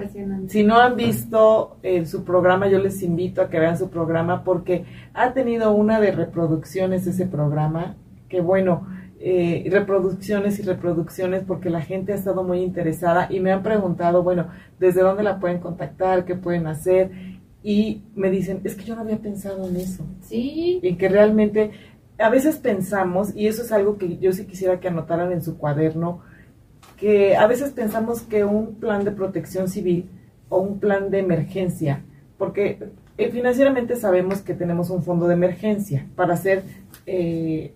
[0.47, 4.43] Si no han visto eh, su programa, yo les invito a que vean su programa
[4.43, 7.95] porque ha tenido una de reproducciones ese programa,
[8.27, 8.87] que bueno,
[9.19, 14.21] eh, reproducciones y reproducciones porque la gente ha estado muy interesada y me han preguntado,
[14.21, 16.25] bueno, ¿desde dónde la pueden contactar?
[16.25, 17.11] ¿Qué pueden hacer?
[17.63, 20.05] Y me dicen, es que yo no había pensado en eso.
[20.21, 20.79] Sí.
[20.83, 21.71] En que realmente
[22.17, 25.57] a veces pensamos, y eso es algo que yo sí quisiera que anotaran en su
[25.57, 26.21] cuaderno,
[26.97, 30.09] que a veces pensamos que un plan de protección civil
[30.49, 32.03] o un plan de emergencia,
[32.37, 32.79] porque
[33.17, 36.63] eh, financieramente sabemos que tenemos un fondo de emergencia para hacer
[37.05, 37.73] eh,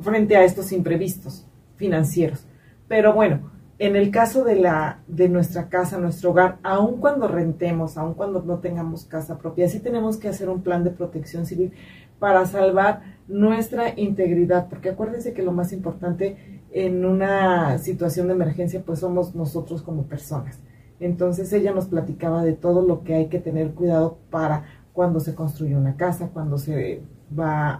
[0.00, 2.46] frente a estos imprevistos financieros.
[2.88, 7.98] Pero bueno, en el caso de, la, de nuestra casa, nuestro hogar, aun cuando rentemos,
[7.98, 11.72] aun cuando no tengamos casa propia, sí tenemos que hacer un plan de protección civil
[12.18, 18.82] para salvar nuestra integridad, porque acuérdense que lo más importante en una situación de emergencia
[18.84, 20.60] pues somos nosotros como personas.
[21.00, 25.34] Entonces ella nos platicaba de todo lo que hay que tener cuidado para cuando se
[25.34, 27.02] construye una casa, cuando se
[27.38, 27.78] va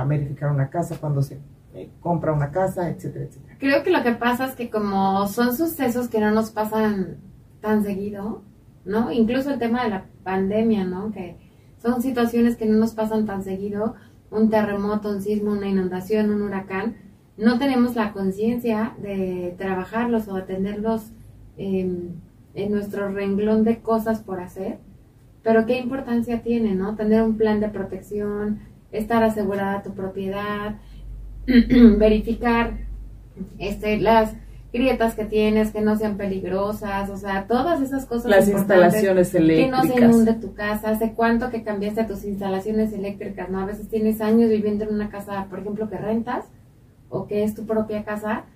[0.00, 1.38] a verificar una casa, cuando se
[1.74, 3.56] eh, compra una casa, etcétera, etcétera.
[3.58, 7.16] Creo que lo que pasa es que como son sucesos que no nos pasan
[7.60, 8.42] tan seguido,
[8.84, 9.10] ¿no?
[9.10, 11.10] Incluso el tema de la pandemia, ¿no?
[11.12, 11.36] Que
[11.82, 13.94] son situaciones que no nos pasan tan seguido,
[14.34, 16.96] un terremoto, un sismo, una inundación, un huracán,
[17.36, 21.12] no tenemos la conciencia de trabajarlos o atenderlos
[21.56, 22.10] em,
[22.54, 24.78] en nuestro renglón de cosas por hacer,
[25.42, 26.94] pero qué importancia tiene, ¿no?
[26.94, 28.60] Tener un plan de protección,
[28.92, 30.76] estar asegurada tu propiedad,
[31.46, 32.78] verificar
[33.58, 34.34] este, las
[34.74, 38.28] grietas que tienes, que no sean peligrosas, o sea, todas esas cosas.
[38.28, 39.82] Las instalaciones eléctricas.
[39.82, 43.60] Que no se inunde tu casa, hace cuánto que cambiaste tus instalaciones eléctricas, ¿no?
[43.60, 46.46] A veces tienes años viviendo en una casa, por ejemplo, que rentas
[47.08, 48.46] o que es tu propia casa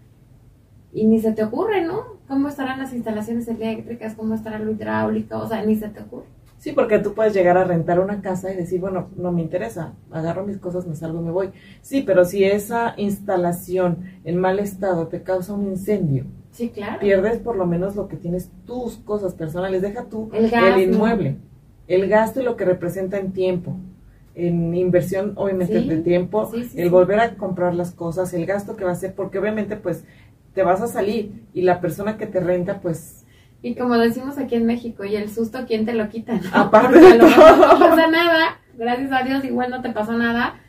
[0.92, 2.18] y ni se te ocurre, ¿no?
[2.26, 4.14] ¿Cómo estarán las instalaciones eléctricas?
[4.14, 5.38] ¿Cómo estará lo hidráulico?
[5.38, 6.26] O sea, ni se te ocurre.
[6.59, 9.94] Sí, porque tú puedes llegar a rentar una casa y decir, bueno, no me interesa,
[10.11, 11.51] agarro mis cosas, me salgo y me voy.
[11.83, 16.99] Sí, pero si esa instalación en mal estado te causa un incendio, sí, claro.
[16.99, 21.37] pierdes por lo menos lo que tienes tus cosas personales, deja tú el, inmueble,
[21.87, 23.77] el gasto y lo que representa en tiempo,
[24.35, 28.90] en inversión obviamente de tiempo, el volver a comprar las cosas, el gasto que va
[28.90, 30.03] a ser, porque obviamente pues
[30.55, 33.17] te vas a salir y la persona que te renta pues
[33.62, 36.40] y como decimos aquí en México, y el susto, ¿quién te lo quita?
[36.53, 37.29] Aparte de todo.
[37.29, 40.61] No pasa nada, gracias a Dios, igual no te pasó nada,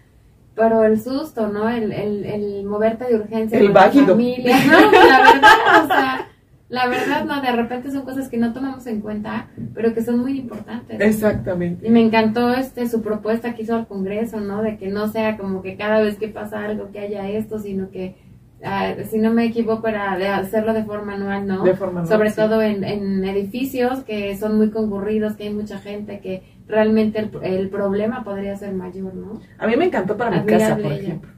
[0.55, 1.69] pero el susto, ¿no?
[1.69, 6.27] El, el, el moverte de urgencia el con familia, no, la verdad, o sea,
[6.69, 10.19] la verdad, no, de repente son cosas que no tomamos en cuenta, pero que son
[10.19, 11.01] muy importantes.
[11.01, 11.87] Exactamente.
[11.87, 14.61] Y me encantó este su propuesta que hizo al Congreso, ¿no?
[14.61, 17.89] De que no sea como que cada vez que pasa algo que haya esto, sino
[17.89, 18.17] que
[18.63, 21.63] Ah, si no me equivoco, de hacerlo de forma anual, ¿no?
[21.63, 25.79] De forma anual, Sobre todo en, en, edificios que son muy concurridos, que hay mucha
[25.79, 29.39] gente, que realmente el, el problema podría ser mayor, ¿no?
[29.57, 31.31] A mí me encantó para mi casa, por ejemplo.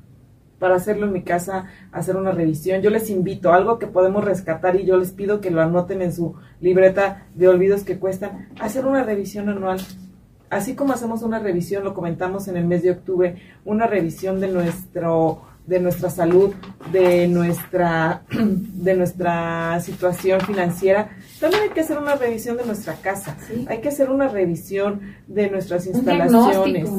[0.57, 2.81] Para hacerlo en mi casa, hacer una revisión.
[2.81, 6.13] Yo les invito, algo que podemos rescatar y yo les pido que lo anoten en
[6.13, 9.79] su libreta de olvidos que cuestan, hacer una revisión anual
[10.51, 14.49] así como hacemos una revisión, lo comentamos en el mes de octubre, una revisión de
[14.49, 16.53] nuestro de nuestra salud,
[16.91, 23.37] de nuestra, de nuestra situación financiera, también hay que hacer una revisión de nuestra casa,
[23.67, 26.89] hay que hacer una revisión de nuestras instalaciones,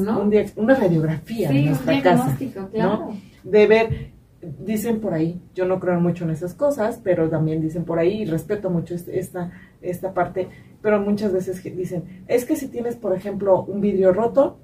[0.55, 2.37] una radiografía de nuestra casa,
[2.73, 3.17] ¿no?
[3.43, 4.11] de ver,
[4.59, 8.21] dicen por ahí, yo no creo mucho en esas cosas, pero también dicen por ahí,
[8.21, 10.47] y respeto mucho este, esta, esta parte,
[10.81, 14.57] pero muchas veces dicen, es que si tienes, por ejemplo, un vidrio roto,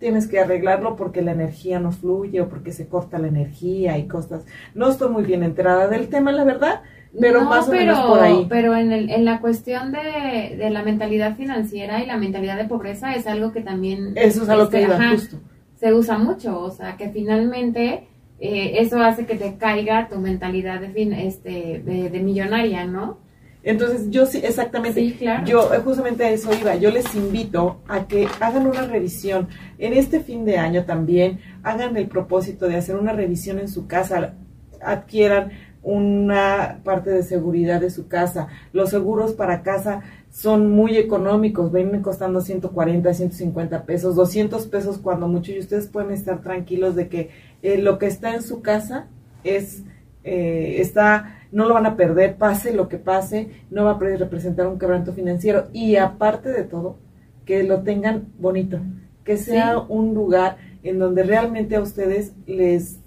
[0.00, 4.08] tienes que arreglarlo porque la energía no fluye o porque se corta la energía y
[4.08, 4.44] cosas.
[4.74, 6.80] No estoy muy bien enterada del tema, la verdad,
[7.20, 8.46] pero más o menos por ahí.
[8.48, 12.64] Pero en, el, en la cuestión de, de, la mentalidad financiera y la mentalidad de
[12.64, 14.14] pobreza es algo que también...
[14.16, 15.36] Eso es algo que iba justo.
[15.76, 18.08] Se usa mucho, o sea, que finalmente
[18.38, 23.18] eh, eso hace que te caiga tu mentalidad de, fin, este, de millonaria, ¿no?
[23.62, 28.26] Entonces, yo sí, exactamente, yo eh, justamente a eso iba, yo les invito a que
[28.40, 29.48] hagan una revisión.
[29.78, 33.86] En este fin de año también hagan el propósito de hacer una revisión en su
[33.86, 34.34] casa,
[34.80, 35.50] adquieran
[35.82, 38.48] una parte de seguridad de su casa.
[38.72, 45.26] Los seguros para casa son muy económicos, vienen costando 140, 150 pesos, 200 pesos cuando
[45.28, 47.30] mucho y ustedes pueden estar tranquilos de que
[47.62, 49.06] eh, lo que está en su casa
[49.42, 49.82] es,
[50.24, 54.66] eh, está no lo van a perder, pase lo que pase, no va a representar
[54.66, 55.68] un quebranto financiero.
[55.72, 56.98] Y aparte de todo,
[57.44, 58.80] que lo tengan bonito,
[59.24, 63.00] que sea un lugar en donde realmente a ustedes les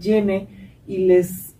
[0.00, 0.48] llene
[0.86, 1.54] y les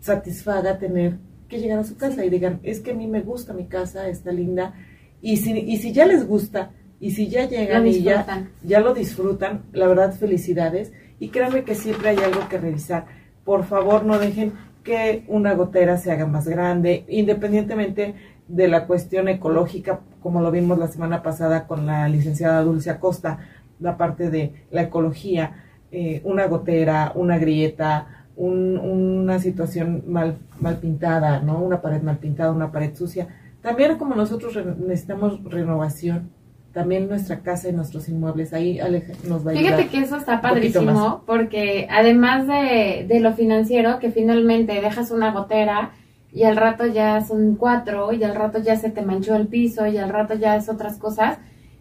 [0.00, 1.16] satisfaga tener
[1.48, 4.08] que llegar a su casa y digan, es que a mí me gusta mi casa,
[4.08, 4.74] está linda,
[5.22, 8.92] y si, y si ya les gusta, y si ya llegan y ya, ya lo
[8.92, 13.06] disfrutan, la verdad, felicidades, y créanme que siempre hay algo que revisar.
[13.44, 14.52] Por favor, no dejen
[14.82, 18.14] que una gotera se haga más grande, independientemente
[18.48, 23.38] de la cuestión ecológica, como lo vimos la semana pasada con la licenciada Dulce Acosta,
[23.80, 31.40] la parte de la ecología, eh, una gotera, una grieta, una situación mal, mal pintada,
[31.40, 31.60] ¿no?
[31.60, 33.28] Una pared mal pintada, una pared sucia.
[33.62, 36.30] También como nosotros necesitamos renovación,
[36.74, 38.52] también nuestra casa y nuestros inmuebles.
[38.52, 38.80] Ahí
[39.26, 44.10] nos va a Fíjate que eso está padrísimo, porque además de, de, lo financiero, que
[44.10, 45.92] finalmente dejas una gotera
[46.32, 49.86] y al rato ya son cuatro, y al rato ya se te manchó el piso,
[49.86, 51.38] y al rato ya es otras cosas.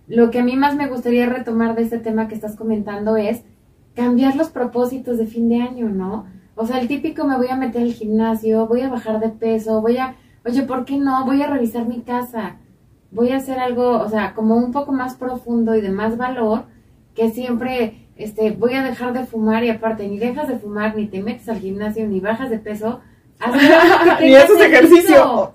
[0.07, 3.41] Lo que a mí más me gustaría retomar de este tema que estás comentando es
[3.95, 6.27] cambiar los propósitos de fin de año, ¿no?
[6.55, 9.81] O sea, el típico me voy a meter al gimnasio, voy a bajar de peso,
[9.81, 11.25] voy a, oye, ¿por qué no?
[11.25, 12.57] Voy a revisar mi casa
[13.13, 16.65] voy a hacer algo, o sea, como un poco más profundo y de más valor,
[17.15, 21.07] que siempre este, voy a dejar de fumar y aparte ni dejas de fumar, ni
[21.07, 23.01] te metes al gimnasio, ni bajas de peso.
[24.21, 25.51] ni haces ejercicio.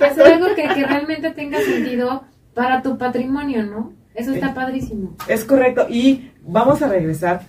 [0.00, 3.92] Hacer algo que, que, realmente tenga sentido para tu patrimonio, ¿no?
[4.14, 5.14] Eso está padrísimo.
[5.28, 5.86] Es correcto.
[5.88, 7.42] Y vamos a regresar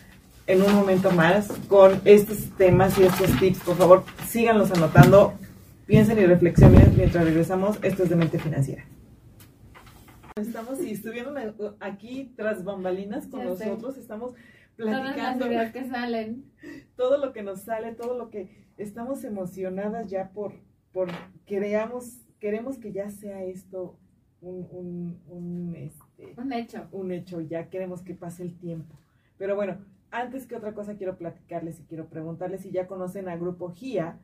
[0.48, 3.60] en un momento más con estos temas y estos tips.
[3.60, 5.34] Por favor, síganlos anotando
[5.88, 7.80] piensen y reflexionen mientras regresamos.
[7.82, 8.84] Esto es de mente financiera.
[10.38, 11.36] Estamos y estuvieron
[11.80, 14.34] aquí tras bambalinas con nosotros, estamos
[14.76, 15.46] platicando.
[15.46, 16.52] Todas las que salen.
[16.96, 20.54] Todo lo que nos sale, todo lo que estamos emocionadas ya por,
[20.92, 21.10] por
[21.46, 23.98] queremos, queremos que ya sea esto
[24.42, 26.88] un, un, un, este, un hecho.
[26.92, 28.96] Un hecho, ya queremos que pase el tiempo.
[29.38, 29.78] Pero bueno,
[30.12, 34.20] antes que otra cosa quiero platicarles y quiero preguntarles si ya conocen a Grupo GIA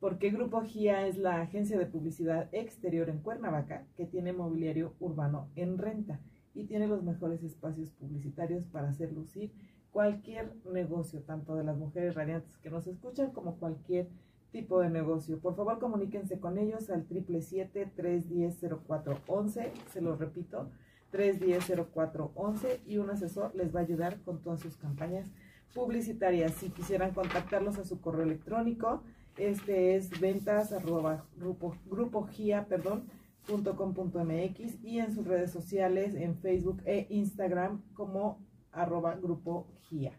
[0.00, 5.48] porque Grupo GIA es la agencia de publicidad exterior en Cuernavaca que tiene mobiliario urbano
[5.56, 6.20] en renta
[6.54, 9.52] y tiene los mejores espacios publicitarios para hacer lucir
[9.90, 14.08] cualquier negocio, tanto de las mujeres radiantes que nos escuchan como cualquier
[14.52, 15.40] tipo de negocio.
[15.40, 20.70] Por favor, comuníquense con ellos al 777-310-0411, se lo repito,
[21.12, 25.30] 310-0411 y un asesor les va a ayudar con todas sus campañas
[25.74, 26.52] publicitarias.
[26.52, 29.02] Si quisieran contactarlos a su correo electrónico,
[29.38, 33.04] este es ventas arroba grupo, grupo GIA, perdón,
[33.46, 39.14] punto com punto mx y en sus redes sociales en Facebook e Instagram como arroba
[39.14, 40.12] grupo GIA.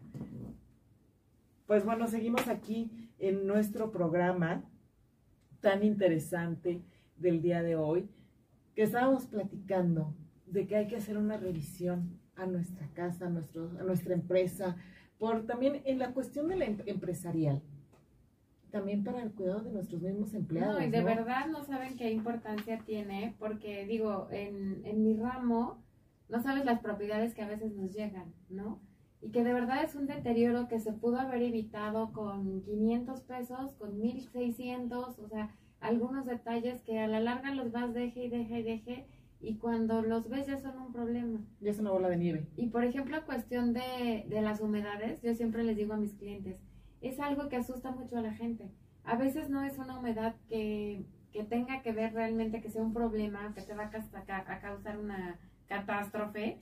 [1.66, 4.64] Pues bueno, seguimos aquí en nuestro programa
[5.60, 6.82] tan interesante
[7.16, 8.08] del día de hoy,
[8.74, 10.14] que estábamos platicando
[10.46, 14.76] de que hay que hacer una revisión a nuestra casa, a, nuestro, a nuestra empresa,
[15.18, 17.62] por también en la cuestión de la em-, empresarial
[18.70, 20.78] también para el cuidado de nuestros mismos empleados.
[20.78, 25.82] No, y de verdad no saben qué importancia tiene, porque digo, en, en mi ramo,
[26.28, 28.80] no sabes las propiedades que a veces nos llegan, ¿no?
[29.20, 33.74] Y que de verdad es un deterioro que se pudo haber evitado con 500 pesos,
[33.74, 38.60] con 1600, o sea, algunos detalles que a la larga los vas deje y deje
[38.60, 39.06] y deje,
[39.40, 41.40] y cuando los ves ya son un problema.
[41.60, 42.46] Ya es una bola de nieve.
[42.56, 46.60] Y por ejemplo, cuestión de, de las humedades, yo siempre les digo a mis clientes,
[47.00, 48.70] es algo que asusta mucho a la gente.
[49.04, 52.92] A veces no es una humedad que, que tenga que ver realmente que sea un
[52.92, 56.58] problema, que te va a, a causar una catástrofe,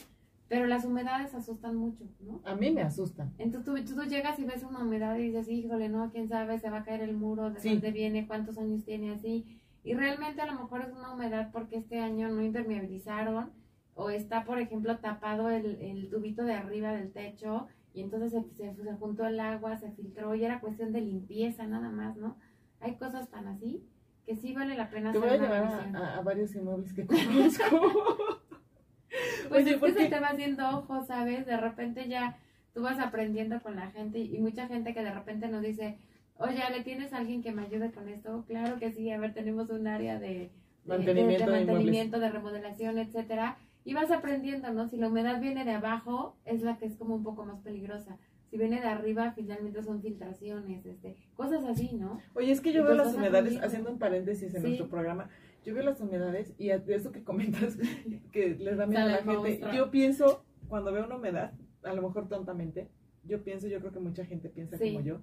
[0.49, 2.41] pero las humedades asustan mucho, ¿no?
[2.45, 3.33] A mí me asustan.
[3.39, 6.71] Entonces tú, tú, llegas y ves una humedad y dices, híjole, no, quién sabe, se
[6.71, 9.61] va a caer el muro, de dónde viene, cuántos años tiene así.
[9.85, 13.51] Y realmente a lo mejor es una humedad porque este año no impermeabilizaron
[13.95, 18.75] o está, por ejemplo, tapado el, el tubito de arriba del techo y entonces se,
[18.75, 22.37] se, juntó el agua, se filtró y era cuestión de limpieza nada más, ¿no?
[22.81, 23.85] Hay cosas tan así
[24.25, 28.41] que sí vale la pena Te voy a llevar a, varios inmuebles que conozco.
[29.49, 31.47] pues es que se te va haciendo ojo, ¿sabes?
[31.47, 32.39] De repente ya
[32.75, 35.99] tú vas aprendiendo con la gente y mucha gente que de repente nos dice,
[36.37, 38.45] oye, ¿le tienes a alguien que me ayude con esto?
[38.47, 40.51] Claro que sí, a ver, tenemos un área de,
[40.85, 43.57] mantenimiento, de, mantenimiento, de remodelación, etcétera
[43.89, 44.87] y vas aprendiendo, ¿no?
[44.87, 48.19] Si la humedad viene de abajo, es la que es como un poco más peligrosa.
[48.51, 52.19] Si viene de arriba, finalmente son filtraciones, este, cosas así, ¿no?
[52.35, 55.31] Oye, es que yo veo las humedades, haciendo un paréntesis en nuestro programa,
[55.65, 57.79] yo veo las humedades y de eso que comentas,
[58.31, 62.03] que les da miedo a la gente, yo pienso, cuando veo una humedad, a lo
[62.03, 62.91] mejor tontamente,
[63.25, 65.23] yo pienso, yo creo que mucha gente piensa como yo,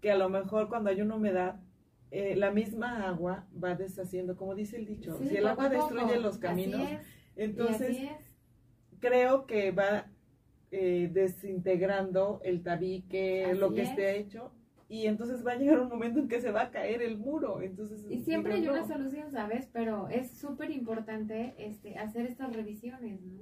[0.00, 1.60] que a lo mejor cuando hay una humedad,
[2.10, 6.38] eh, la misma agua va deshaciendo, como dice el dicho, si el agua destruye los
[6.38, 6.88] caminos,
[7.36, 7.98] entonces,
[9.00, 10.06] creo que va
[10.70, 14.52] eh, desintegrando el tabique, lo que esté hecho,
[14.88, 17.62] y entonces va a llegar un momento en que se va a caer el muro.
[17.62, 19.68] Entonces, y siempre hay una solución, ¿sabes?
[19.72, 23.40] Pero es súper importante este, hacer estas revisiones, ¿no?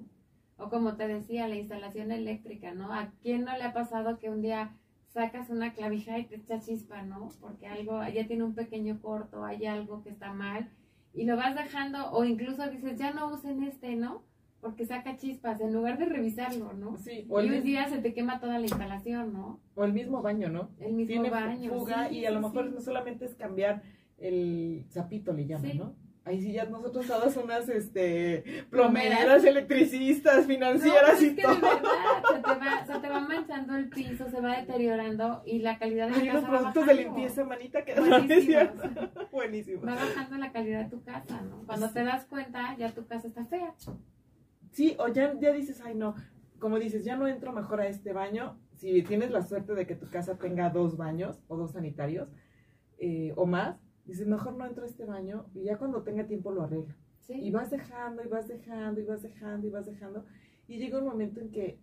[0.58, 2.92] O como te decía, la instalación eléctrica, ¿no?
[2.92, 4.76] ¿A quién no le ha pasado que un día
[5.08, 7.32] sacas una clavija y te echa chispa, ¿no?
[7.40, 10.70] Porque algo, ya tiene un pequeño corto, hay algo que está mal
[11.14, 14.22] y lo vas dejando o incluso dices, ya no usen este, ¿no?
[14.60, 16.98] Porque saca chispas en lugar de revisarlo, ¿no?
[16.98, 17.26] Sí.
[17.28, 19.58] O y un día se te quema toda la instalación, ¿no?
[19.74, 20.70] O el mismo baño, ¿no?
[20.80, 21.70] El mismo Tiene baño.
[21.70, 23.82] Fuga y a lo mejor no solamente es cambiar
[24.18, 25.94] el zapito, le llaman, ¿no?
[26.24, 31.54] Ahí sí ya nosotros todas unas este plomeras, electricistas, financieras y todo.
[31.54, 35.60] De verdad, se te, va, se te va manchando el piso, se va deteriorando y
[35.60, 37.94] la calidad de la casa los productos de limpieza, manita, que
[39.32, 39.82] Buenísimo.
[39.86, 41.64] Va bajando la calidad de tu casa, ¿no?
[41.66, 43.74] Cuando te das cuenta, ya tu casa está fea.
[44.72, 46.14] Sí, o ya, ya dices, ay no,
[46.58, 48.58] como dices, ya no entro mejor a este baño.
[48.76, 52.28] Si tienes la suerte de que tu casa tenga dos baños o dos sanitarios
[52.98, 56.50] eh, o más, Dices, mejor no entro a este baño y ya cuando tenga tiempo
[56.50, 56.94] lo arreglo.
[57.28, 60.24] Y vas dejando, y vas dejando, y vas dejando, y vas dejando.
[60.66, 61.78] Y llega un momento en que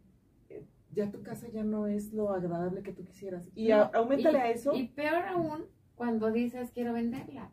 [0.49, 3.49] eh, ya tu casa ya no es lo agradable que tú quisieras.
[3.55, 4.73] Y aumentale a eso.
[4.73, 5.65] Y peor aún
[5.95, 7.51] cuando dices, quiero venderla.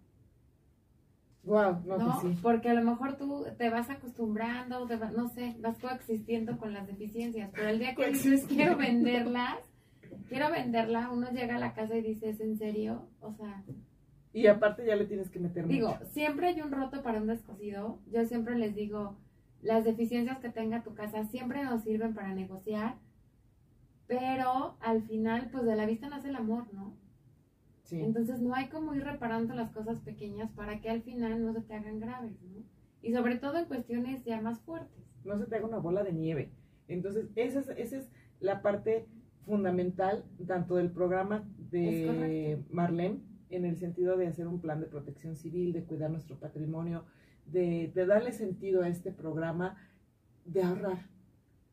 [1.45, 2.41] Wow, no, pues sí.
[2.43, 7.51] Porque a lo mejor tú te vas acostumbrando, no sé, vas coexistiendo con las deficiencias,
[7.55, 9.59] pero el día que dices quiero venderlas,
[10.29, 13.09] quiero venderla, uno llega a la casa y dices, ¿en serio?
[13.21, 13.63] O sea,
[14.35, 18.01] Y aparte ya le tienes que meter Digo, siempre hay un roto para un descosido.
[18.11, 19.17] Yo siempre les digo,
[19.63, 22.97] las deficiencias que tenga tu casa siempre nos sirven para negociar,
[24.09, 26.97] pero al final, pues de la vista nace el amor, ¿no?
[27.85, 28.01] Sí.
[28.01, 31.61] Entonces no hay como ir reparando las cosas pequeñas para que al final no se
[31.61, 32.65] te hagan graves, ¿no?
[33.03, 35.05] Y sobre todo en cuestiones ya más fuertes.
[35.25, 36.51] No se te haga una bola de nieve.
[36.89, 38.11] Entonces, esa es, esa es
[38.41, 39.07] la parte
[39.47, 43.21] fundamental tanto del programa de Marlene
[43.57, 47.05] en el sentido de hacer un plan de protección civil, de cuidar nuestro patrimonio,
[47.47, 49.77] de, darle sentido a este programa,
[50.45, 51.09] de ahorrar.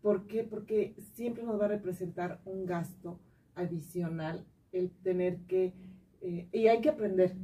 [0.01, 0.43] ¿Por qué?
[0.43, 3.19] Porque siempre nos va a representar un gasto
[3.55, 5.73] adicional el tener que,
[6.21, 7.36] eh, y hay que aprender.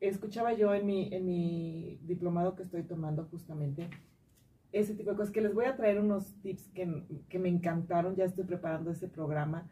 [0.00, 3.88] Escuchaba yo en mi, en mi diplomado que estoy tomando justamente
[4.72, 8.16] ese tipo de cosas, que les voy a traer unos tips que, que me encantaron,
[8.16, 9.70] ya estoy preparando ese programa.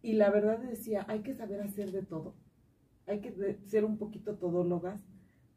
[0.00, 2.34] Y la verdad decía, hay que saber hacer de todo
[3.06, 5.04] hay que ser un poquito todólogas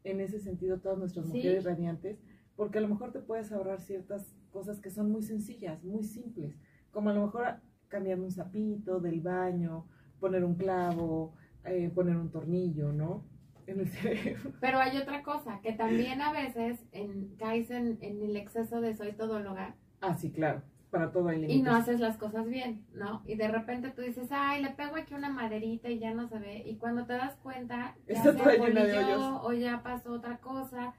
[0.03, 2.19] en ese sentido, todas nuestras mujeres radiantes,
[2.55, 6.55] porque a lo mejor te puedes ahorrar ciertas cosas que son muy sencillas, muy simples,
[6.91, 7.45] como a lo mejor
[7.87, 9.87] cambiar un zapito del baño,
[10.19, 11.33] poner un clavo,
[11.65, 13.23] eh, poner un tornillo, ¿no?
[13.67, 14.53] En el cerebro.
[14.59, 18.95] Pero hay otra cosa, que también a veces en, caes en, en el exceso de
[18.95, 19.75] soy todóloga.
[20.01, 23.21] Ah, sí, claro para todo el Y no haces las cosas bien, ¿no?
[23.25, 26.39] Y de repente tú dices, ay, le pego aquí una maderita y ya no se
[26.39, 26.63] ve.
[26.65, 30.93] Y cuando te das cuenta, ya se abolilló o ya pasó otra cosa.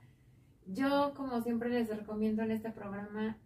[0.66, 3.36] Yo, como siempre les recomiendo en este programa,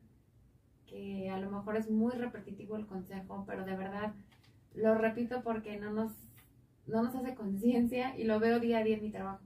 [0.87, 4.13] que a lo mejor es muy repetitivo el consejo, pero de verdad
[4.75, 6.13] lo repito porque no nos,
[6.87, 9.43] no nos hace conciencia y lo veo día a día en mi trabajo.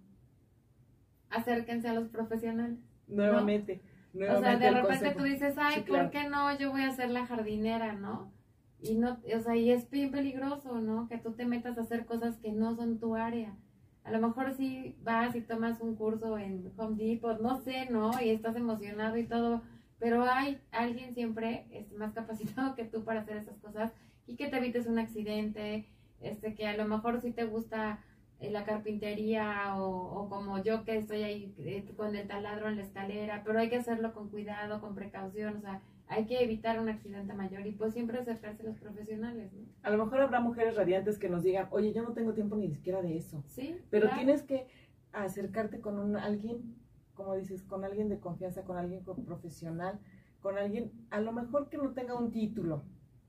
[1.30, 2.78] Acérquense a los profesionales.
[3.07, 3.80] Nuevamente
[4.14, 6.56] o sea, de repente tú dices, ay, ¿por qué no?
[6.59, 8.32] Yo voy a ser la jardinera, ¿no?
[8.80, 11.09] Y no, o sea, y es bien peligroso, ¿no?
[11.09, 13.56] Que tú te metas a hacer cosas que no son tu área.
[14.04, 18.11] A lo mejor sí vas y tomas un curso en Home Depot, no sé, ¿no?
[18.20, 19.62] Y estás emocionado y todo,
[19.98, 23.92] pero hay alguien siempre este, más capacitado que tú para hacer esas cosas
[24.26, 25.88] y que te evites un accidente,
[26.20, 27.98] este, que a lo mejor sí te gusta
[28.41, 32.82] en la carpintería o, como yo que estoy ahí eh, con el taladro en la
[32.82, 36.89] escalera, pero hay que hacerlo con cuidado, con precaución, o sea, hay que evitar un
[36.89, 39.53] accidente mayor y pues siempre acercarse a los profesionales.
[39.53, 39.66] ¿no?
[39.82, 42.70] A lo mejor habrá mujeres radiantes que nos digan, oye, yo no tengo tiempo ni
[42.70, 43.43] siquiera de eso.
[43.47, 43.76] Sí.
[43.91, 44.66] Pero tienes que
[45.12, 46.76] acercarte con un, alguien,
[47.14, 49.99] como dices, con alguien de confianza, con alguien profesional,
[50.41, 52.82] con alguien, a lo mejor que no tenga un título,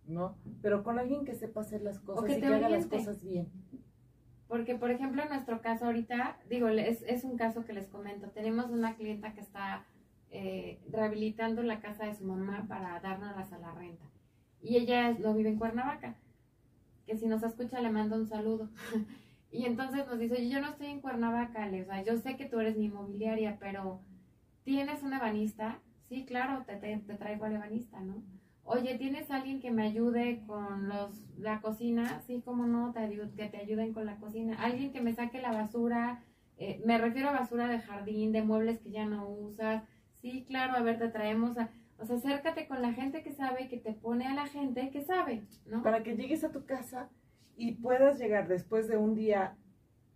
[0.08, 0.38] ¿no?
[0.62, 3.48] Pero con alguien que sepa hacer las cosas y que haga las cosas bien.
[4.50, 8.32] Porque, por ejemplo, en nuestro caso ahorita, digo, es, es un caso que les comento.
[8.32, 9.86] Tenemos una clienta que está
[10.32, 14.06] eh, rehabilitando la casa de su mamá para darnos a la renta.
[14.60, 16.16] Y ella lo vive en Cuernavaca.
[17.06, 18.72] Que si nos escucha le mando un saludo.
[19.52, 22.60] y entonces nos dice, yo no estoy en Cuernavaca, o sea, yo sé que tú
[22.60, 24.02] eres mi inmobiliaria, pero
[24.64, 25.78] ¿tienes un ebanista?
[26.08, 28.24] Sí, claro, te, te, te traigo al ebanista, ¿no?
[28.70, 32.22] Oye, ¿tienes alguien que me ayude con los, la cocina?
[32.22, 34.58] Sí, cómo no, te que te ayuden con la cocina.
[34.62, 36.24] Alguien que me saque la basura,
[36.58, 39.84] eh, me refiero a basura de jardín, de muebles que ya no usas.
[40.22, 41.72] Sí, claro, a ver, te traemos a...
[41.98, 45.02] O sea, acércate con la gente que sabe, que te pone a la gente que
[45.02, 45.82] sabe, ¿no?
[45.84, 47.10] Para que llegues a tu casa
[47.58, 49.58] y puedas llegar después de un día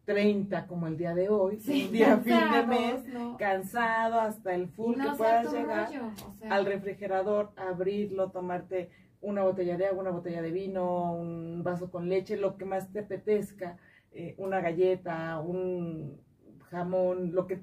[0.05, 3.03] 30 como el día de hoy, un día fin de mes,
[3.37, 5.89] cansado hasta el full que puedas llegar
[6.49, 8.89] al refrigerador, abrirlo, tomarte
[9.21, 12.91] una botella de agua, una botella de vino, un vaso con leche, lo que más
[12.91, 13.77] te apetezca,
[14.11, 16.19] eh, una galleta, un
[16.69, 17.61] jamón, lo que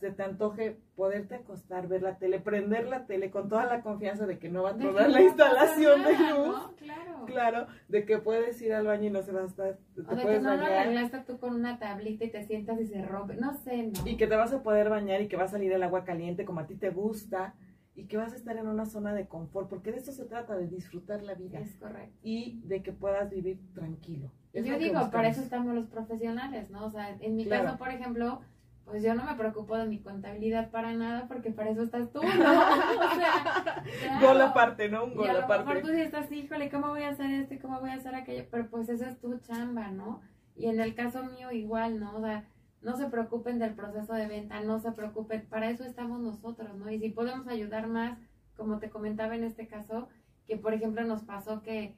[0.00, 4.26] se te antoje poderte acostar, ver la tele, prender la tele con toda la confianza
[4.26, 6.56] de que no va a tronar la instalación de luz.
[6.78, 7.24] Claro.
[7.26, 7.66] claro.
[7.88, 9.78] de que puedes ir al baño y no se va a estar.
[9.94, 12.86] Te o de que no lo arreglaste tú con una tablita y te sientas y
[12.86, 13.34] se rompe.
[13.34, 14.06] No sé, ¿no?
[14.06, 16.44] Y que te vas a poder bañar y que va a salir el agua caliente
[16.44, 17.54] como a ti te gusta
[17.94, 20.56] y que vas a estar en una zona de confort, porque de eso se trata,
[20.56, 21.58] de disfrutar la vida.
[21.58, 22.16] Es correcto.
[22.22, 24.30] Y de que puedas vivir tranquilo.
[24.54, 26.86] Yo digo, para eso estamos los profesionales, ¿no?
[26.86, 28.40] O sea, en mi caso, por ejemplo
[28.88, 32.20] pues yo no me preocupo de mi contabilidad para nada porque para eso estás tú,
[32.22, 32.28] ¿no?
[32.28, 35.04] O sea, gol aparte, ¿no?
[35.04, 37.54] Un gol y a lo mejor tú sí estás, híjole, ¿cómo voy a hacer esto
[37.54, 38.46] y cómo voy a hacer aquello?
[38.50, 40.22] Pero pues esa es tu chamba, ¿no?
[40.56, 42.16] Y en el caso mío igual, ¿no?
[42.16, 42.44] O sea,
[42.80, 46.90] no se preocupen del proceso de venta, no se preocupen, para eso estamos nosotros, ¿no?
[46.90, 48.18] Y si podemos ayudar más,
[48.56, 50.08] como te comentaba en este caso,
[50.46, 51.94] que por ejemplo nos pasó que,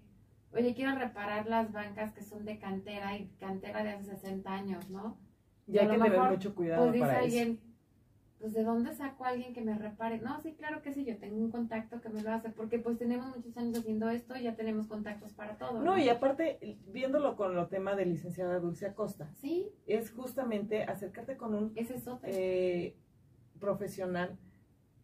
[0.52, 4.90] oye, quiero reparar las bancas que son de cantera y cantera de hace 60 años,
[4.90, 5.16] ¿no?
[5.66, 7.60] Ya hay que tener mucho cuidado pues dice alguien,
[8.40, 10.18] pues ¿de dónde saco a alguien que me repare?
[10.18, 12.98] No, sí, claro que sí, yo tengo un contacto que me lo hace, porque pues
[12.98, 15.82] tenemos muchos años haciendo esto y ya tenemos contactos para todo.
[15.82, 19.68] No, y aparte, viéndolo con el tema de licenciada Dulce Acosta, sí.
[19.86, 22.96] es justamente acercarte con un Ese eh,
[23.58, 24.38] profesional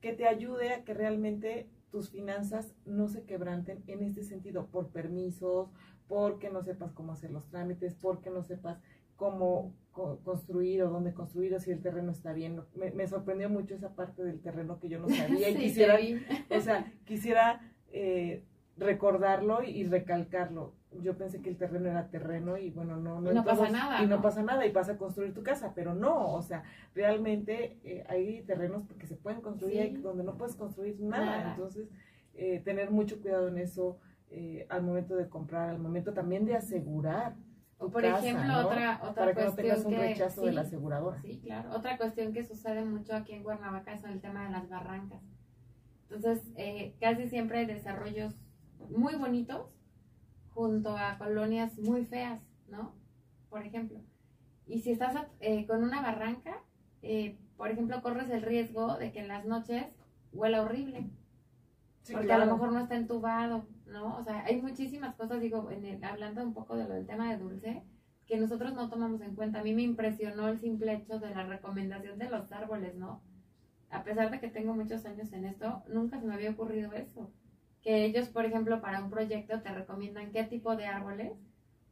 [0.01, 4.89] que te ayude a que realmente tus finanzas no se quebranten en este sentido, por
[4.89, 5.71] permisos,
[6.09, 8.79] porque no sepas cómo hacer los trámites, porque no sepas
[9.17, 9.75] cómo
[10.25, 12.61] construir o dónde construir o si el terreno está bien.
[12.95, 15.97] Me, sorprendió mucho esa parte del terreno que yo no sabía y quisiera,
[16.51, 17.61] o sea, quisiera
[17.93, 18.43] eh,
[18.77, 20.75] recordarlo y recalcarlo.
[21.03, 24.03] Yo pensé que el terreno era terreno y bueno, no, no, pasa nada.
[24.03, 24.23] Y ¿no?
[24.23, 26.63] pasa nada y vas a construir tu casa, pero no, o sea,
[26.95, 31.53] realmente eh, hay terrenos que se pueden construir donde no puedes construir nada.
[31.53, 31.89] Entonces,
[32.35, 33.99] eh, tener mucho cuidado en eso
[34.69, 37.35] al momento de comprar, al momento también de asegurar
[37.79, 41.21] o por ejemplo, otra, otra Para que cuestión no tengas un rechazo de la aseguradora.
[41.21, 41.71] Sí, claro.
[41.73, 45.21] Otra cuestión que sucede mucho aquí en Cuernavaca es el tema de las barrancas.
[46.09, 48.35] Entonces, eh, casi siempre hay desarrollos
[48.89, 49.67] muy bonitos
[50.55, 52.95] junto a colonias muy feas, ¿no?
[53.51, 54.01] Por ejemplo.
[54.67, 56.63] Y si estás eh, con una barranca,
[57.03, 59.85] eh, por ejemplo, corres el riesgo de que en las noches
[60.33, 61.11] huela horrible
[62.13, 64.17] porque a lo mejor no está entubado, ¿no?
[64.17, 67.39] O sea, hay muchísimas cosas, digo, en hablando un poco de lo del tema de
[67.39, 67.83] dulce,
[68.27, 69.61] que nosotros no tomamos en cuenta.
[69.61, 73.23] A mí me impresionó el simple hecho de la recomendación de los árboles, ¿no?
[73.91, 77.31] A pesar de que tengo muchos años en esto, nunca se me había ocurrido eso.
[77.83, 81.33] Que ellos, por ejemplo, para un proyecto te recomiendan qué tipo de árboles,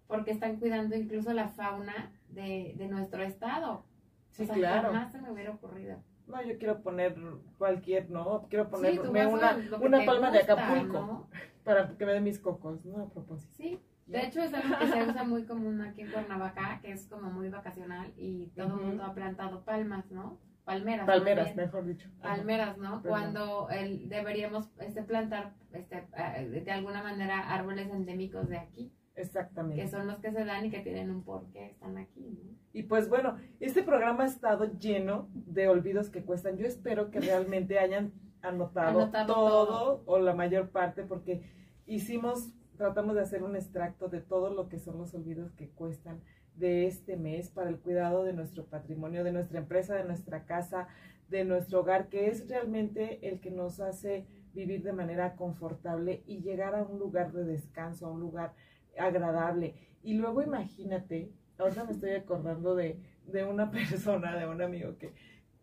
[0.08, 3.84] porque están cuidando incluso la fauna de, de nuestro estado.
[4.32, 4.88] Sí, o sea, claro.
[4.88, 7.16] jamás se me hubiera ocurrido no, yo quiero poner
[7.58, 8.46] cualquier, ¿no?
[8.48, 11.28] Quiero ponerme una, una palma de Acapulco
[11.64, 13.02] para que me den mis cocos, ¿no?
[13.02, 13.54] A propósito.
[13.56, 17.06] Sí, de hecho es algo que se usa muy común aquí en Cuernavaca, que es
[17.08, 20.38] como muy vacacional y todo el mundo ha plantado palmas, ¿no?
[20.64, 21.06] Palmeras.
[21.06, 22.08] Palmeras, mejor dicho.
[22.22, 23.02] Palmeras, ¿no?
[23.02, 28.92] Cuando el, deberíamos este, plantar este, eh, de alguna manera árboles endémicos de aquí.
[29.14, 29.82] Exactamente.
[29.82, 32.50] Que son los que se dan y que tienen un porqué, están aquí, ¿no?
[32.72, 36.56] Y pues bueno, este programa ha estado lleno de olvidos que cuestan.
[36.56, 38.12] Yo espero que realmente hayan
[38.44, 41.42] anotado, todo, o la mayor parte porque
[41.86, 46.20] hicimos, tratamos de hacer un extracto de todo lo que son los olvidos que cuestan
[46.56, 50.88] de este mes para el cuidado de nuestro patrimonio, de nuestra empresa, de nuestra casa,
[51.28, 56.40] de nuestro hogar, que es realmente el que nos hace vivir de manera confortable y
[56.40, 58.52] llegar a un lugar de descanso, a un lugar
[58.96, 59.74] agradable.
[60.02, 65.12] Y luego imagínate, ahora me estoy acordando de, de una persona, de un amigo que,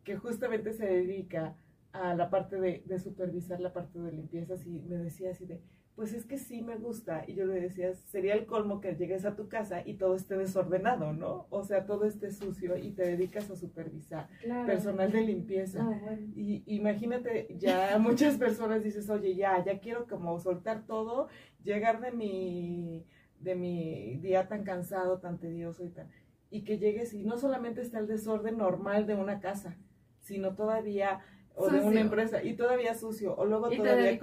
[0.03, 1.55] que justamente se dedica
[1.93, 5.61] a la parte de, de supervisar la parte de limpieza, y me decía así de,
[5.95, 7.25] pues es que sí me gusta.
[7.27, 10.37] Y yo le decía, sería el colmo que llegues a tu casa y todo esté
[10.37, 11.47] desordenado, ¿no?
[11.49, 14.29] O sea, todo esté sucio y te dedicas a supervisar
[14.65, 15.79] personal de limpieza.
[15.83, 21.27] Ah, y imagínate, ya muchas personas dices, oye, ya, ya quiero como soltar todo,
[21.63, 23.05] llegar de mi
[23.41, 26.09] de mi día tan cansado, tan tedioso y tan...
[26.49, 29.77] Y que llegues y no solamente está el desorden normal de una casa,
[30.19, 31.21] sino todavía,
[31.55, 34.19] o de una empresa, y todavía sucio, o luego todavía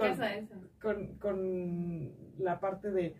[0.81, 3.15] con, con, la parte de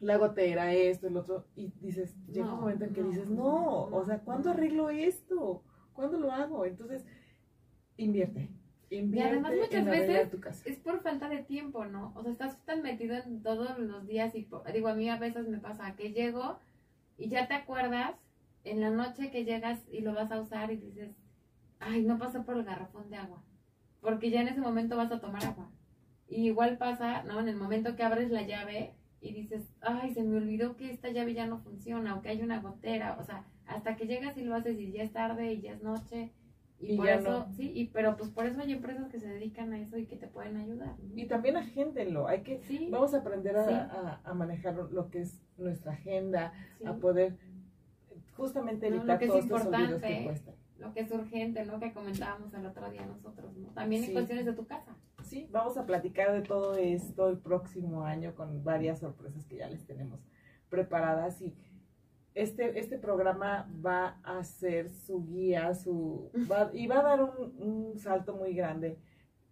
[0.00, 4.04] la gotera, esto, el otro, y dices, llega un momento en que dices, no, o
[4.04, 5.62] sea, ¿cuándo arreglo esto?
[5.92, 6.64] ¿Cuándo lo hago?
[6.64, 7.04] Entonces,
[7.96, 8.48] invierte,
[8.90, 10.28] y además muchas veces
[10.64, 12.12] es por falta de tiempo, ¿no?
[12.16, 15.46] O sea, estás tan metido en todos los días y digo, a mí a veces
[15.46, 16.58] me pasa que llego
[17.16, 18.16] y ya te acuerdas
[18.64, 21.10] en la noche que llegas y lo vas a usar y dices,
[21.80, 23.42] ay, no pasa por el garrafón de agua,
[24.00, 25.70] porque ya en ese momento vas a tomar agua.
[26.28, 27.40] Y igual pasa, ¿no?
[27.40, 31.10] En el momento que abres la llave y dices, ay, se me olvidó que esta
[31.10, 34.44] llave ya no funciona o que hay una gotera, o sea, hasta que llegas y
[34.44, 36.32] lo haces y ya es tarde y ya es noche
[36.82, 39.78] y, por eso, sí, y, pero pues por eso hay empresas que se dedican a
[39.78, 40.96] eso y que te pueden ayudar.
[41.14, 45.92] Y también agéndenlo, hay que, vamos a aprender a, a, manejar lo que es nuestra
[45.92, 46.54] agenda,
[46.86, 47.36] a poder
[48.34, 50.54] justamente evitar que todos estos olvidos que cuestan.
[50.80, 53.68] Lo que es urgente, lo que comentábamos el otro día nosotros, ¿no?
[53.68, 54.96] También en cuestiones de tu casa.
[55.24, 59.68] Sí, vamos a platicar de todo esto el próximo año con varias sorpresas que ya
[59.68, 60.20] les tenemos
[60.70, 61.54] preparadas y
[62.34, 66.30] este, este programa va a ser su guía, su
[66.72, 68.98] y va a dar un, salto muy grande.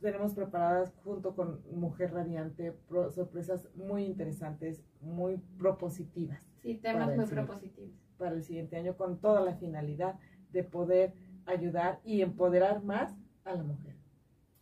[0.00, 2.78] Tenemos preparadas junto con Mujer Radiante
[3.10, 6.40] sorpresas muy interesantes, muy propositivas.
[6.62, 7.90] Sí, temas muy propositivos.
[8.16, 10.18] Para el siguiente año con toda la finalidad
[10.52, 11.14] de poder
[11.46, 13.96] ayudar y empoderar más a la mujer.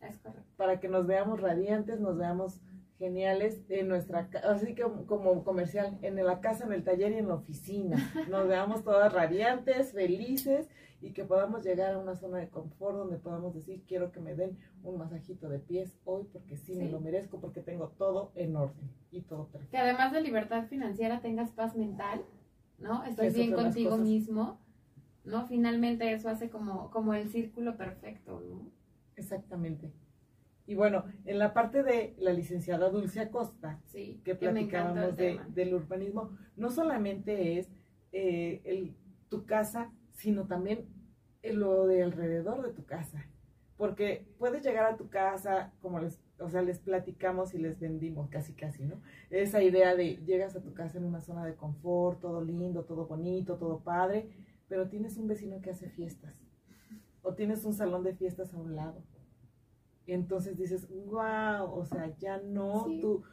[0.01, 0.49] Es correcto.
[0.55, 2.61] Para que nos veamos radiantes, nos veamos
[2.97, 7.27] geniales en nuestra así que como comercial en la casa, en el taller y en
[7.27, 7.97] la oficina.
[8.29, 10.67] Nos veamos todas radiantes, felices
[10.99, 14.33] y que podamos llegar a una zona de confort donde podamos decir, quiero que me
[14.35, 18.55] den un masajito de pies hoy porque sí, me lo merezco, porque tengo todo en
[18.55, 19.71] orden y todo perfecto.
[19.71, 22.23] Que además de libertad financiera tengas paz mental,
[22.79, 23.03] ¿no?
[23.03, 24.59] Estoy bien contigo mismo,
[25.27, 25.47] ¿no?
[25.47, 28.71] Finalmente eso hace como, como el círculo perfecto, ¿no?
[29.15, 29.91] Exactamente.
[30.65, 36.71] Y bueno, en la parte de la licenciada Dulce Acosta, que platicábamos del urbanismo, no
[36.71, 37.69] solamente es
[38.11, 38.93] eh, el,
[39.29, 40.85] tu casa, sino también
[41.43, 43.25] lo de alrededor de tu casa.
[43.77, 48.27] Porque puedes llegar a tu casa, como les, o sea, les platicamos y les vendimos
[48.27, 49.01] casi casi, ¿no?
[49.29, 53.05] Esa idea de llegas a tu casa en una zona de confort, todo lindo, todo
[53.05, 54.29] bonito, todo padre,
[54.67, 56.35] pero tienes un vecino que hace fiestas.
[57.21, 59.03] O tienes un salón de fiestas a un lado
[60.07, 63.23] entonces dices, wow, o sea, ya no, tu,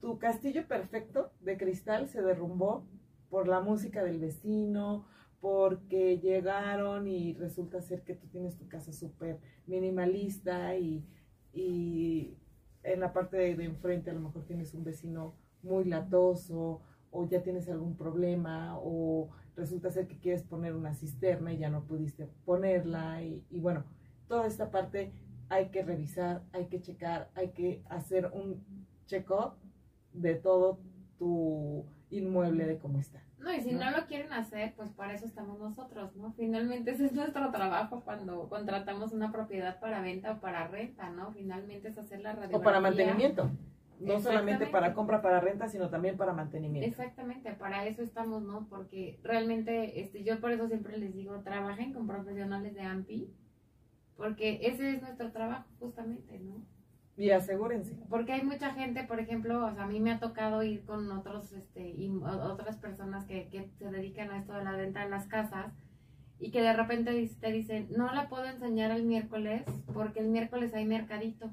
[0.00, 2.86] tu castillo perfecto de cristal se derrumbó
[3.30, 5.06] por la música del vecino,
[5.40, 11.06] porque llegaron y resulta ser que tú tienes tu casa súper minimalista y,
[11.54, 12.36] y,
[12.82, 17.28] en la parte de, de, enfrente a lo mejor tienes un vecino muy latoso o
[17.28, 21.84] ya tienes algún problema o resulta ser que quieres poner una cisterna y ya no
[21.84, 23.84] pudiste ponerla y, y bueno,
[24.26, 25.12] toda esta parte
[25.48, 28.64] hay que revisar, hay que checar, hay que hacer un
[29.06, 29.54] check-up
[30.12, 30.78] de todo
[31.18, 33.20] tu inmueble de cómo está.
[33.38, 33.90] No, y si ¿no?
[33.90, 36.32] lo quieren hacer, pues para eso estamos nosotros, ¿no?
[36.32, 41.32] Finalmente ese es nuestro trabajo cuando contratamos una propiedad para venta o para renta, ¿no?
[41.32, 42.58] Finalmente es hacer la radiografía.
[42.58, 43.50] O para mantenimiento.
[44.00, 46.88] No solamente para compra, para renta, sino también para mantenimiento.
[46.88, 48.66] Exactamente, para eso estamos, ¿no?
[48.68, 53.30] Porque realmente, este, yo por eso siempre les digo, trabajen con profesionales de AMPI,
[54.16, 56.64] porque ese es nuestro trabajo justamente, ¿no?
[57.16, 57.94] Y asegúrense.
[58.08, 61.10] Porque hay mucha gente, por ejemplo, o sea, a mí me ha tocado ir con
[61.12, 65.10] otros, este, y otras personas que, que se dedican a esto de la venta en
[65.10, 65.74] las casas
[66.38, 70.72] y que de repente te dicen, no la puedo enseñar el miércoles porque el miércoles
[70.74, 71.50] hay mercadito.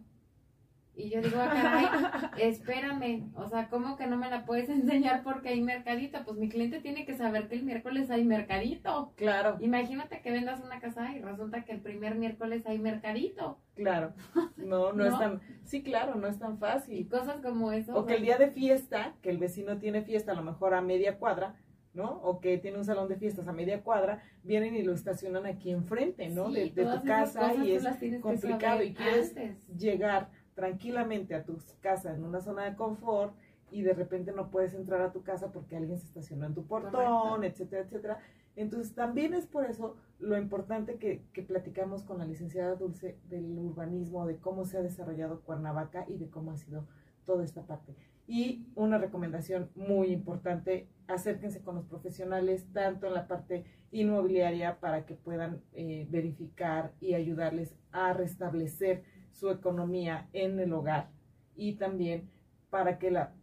[0.98, 5.22] Y yo digo, ah, caray, espérame, o sea, ¿cómo que no me la puedes enseñar
[5.24, 6.18] porque hay mercadito?
[6.26, 9.14] Pues mi cliente tiene que saber que el miércoles hay mercadito.
[9.16, 9.58] Claro.
[9.60, 13.60] Imagínate que vendas una casa y resulta que el primer miércoles hay mercadito.
[13.76, 14.14] Claro.
[14.58, 16.98] No, no, es tan, sí, claro, no es tan fácil.
[16.98, 17.95] Y cosas como eso.
[17.95, 20.82] O que el día de fiesta, que el vecino tiene fiesta a lo mejor a
[20.82, 21.56] media cuadra,
[21.93, 22.22] ¿no?
[22.24, 25.70] O que tiene un salón de fiestas a media cuadra, vienen y lo estacionan aquí
[25.72, 26.50] enfrente, ¿no?
[26.50, 27.86] de, tu casa y es
[28.22, 29.36] complicado y quieres
[29.78, 33.32] llegar tranquilamente a tu casa en una zona de confort
[33.70, 36.66] y de repente no puedes entrar a tu casa porque alguien se estacionó en tu
[36.66, 38.20] portón, etcétera, etcétera.
[38.55, 43.55] Entonces también es por eso lo importante que, que, platicamos con la licenciada Dulce del
[43.60, 46.88] urbanismo, de cómo se ha desarrollado Cuernavaca y de cómo ha sido
[47.28, 47.93] toda esta parte.
[48.26, 55.05] Y una recomendación muy importante, acérquense con los profesionales, tanto en la parte inmobiliaria, para
[55.05, 59.03] que puedan eh, verificar y ayudarles a restablecer
[59.38, 61.10] su economía en el hogar
[61.56, 62.30] y también
[62.70, 63.34] para que la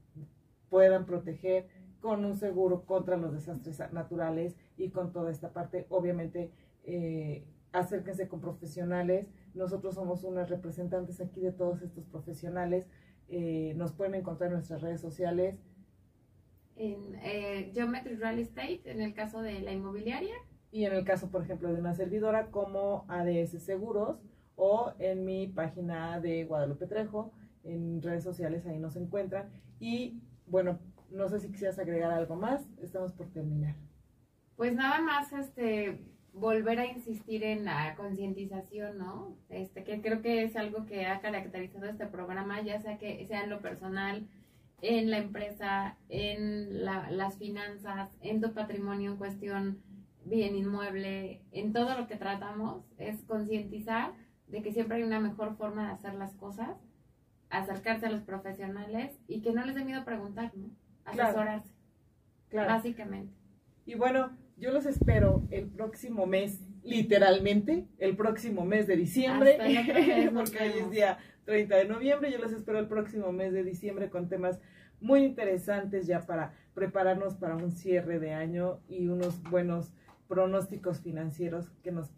[0.68, 1.68] puedan proteger
[2.00, 5.86] con un seguro contra los desastres naturales y con toda esta parte.
[5.88, 6.50] Obviamente,
[6.82, 9.28] eh, acérquense con profesionales.
[9.54, 12.86] Nosotros somos unos representantes aquí de todos estos profesionales.
[13.28, 15.56] Eh, nos pueden encontrar en nuestras redes sociales.
[16.76, 20.34] En eh, Geometry Real Estate, en el caso de la inmobiliaria.
[20.72, 24.18] Y en el caso, por ejemplo, de una servidora como ADS Seguros
[24.56, 27.32] o en mi página de Guadalupe Trejo,
[27.64, 29.50] en redes sociales ahí nos encuentran.
[29.80, 30.78] Y bueno,
[31.10, 33.74] no sé si quisieras agregar algo más, estamos por terminar.
[34.56, 36.00] Pues nada más, este,
[36.32, 39.36] volver a insistir en la concientización, ¿no?
[39.48, 43.44] Este, que creo que es algo que ha caracterizado este programa, ya sea que sea
[43.44, 44.26] en lo personal,
[44.82, 49.82] en la empresa, en las finanzas, en tu patrimonio en cuestión
[50.24, 54.12] bien inmueble, en todo lo que tratamos, es concientizar
[54.48, 56.76] de que siempre hay una mejor forma de hacer las cosas,
[57.50, 60.70] acercarse a los profesionales y que no les dé miedo preguntar, ¿no?
[61.04, 61.72] Asesorarse.
[62.48, 62.68] Claro.
[62.68, 63.32] Básicamente.
[63.86, 69.58] Y bueno, yo los espero el próximo mes, literalmente, el próximo mes de diciembre,
[70.34, 74.10] porque hoy es día 30 de noviembre, yo los espero el próximo mes de diciembre
[74.10, 74.60] con temas
[75.00, 79.92] muy interesantes ya para prepararnos para un cierre de año y unos buenos
[80.28, 82.10] pronósticos financieros que nos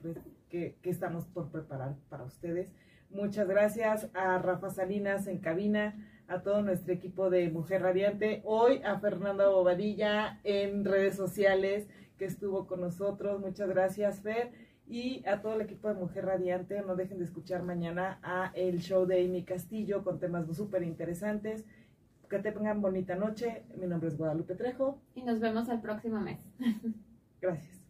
[0.49, 2.69] que, estamos por preparar para ustedes.
[3.11, 5.95] Muchas gracias a Rafa Salinas en cabina,
[6.29, 11.89] a todo nuestro equipo de Mujer Radiante, hoy a Fernanda Bobadilla en redes sociales
[12.19, 13.41] que estuvo con nosotros.
[13.41, 14.51] Muchas gracias, Fer.
[14.89, 18.81] Y a todo el equipo de Mujer Radiante, no dejen de escuchar mañana a el
[18.81, 21.65] show de Amy Castillo con temas súper interesantes.
[22.29, 23.63] Que tengan bonita noche.
[23.77, 25.01] Mi nombre es Guadalupe Trejo.
[25.15, 26.39] Y nos vemos el próximo mes.
[27.41, 27.86] Gracias.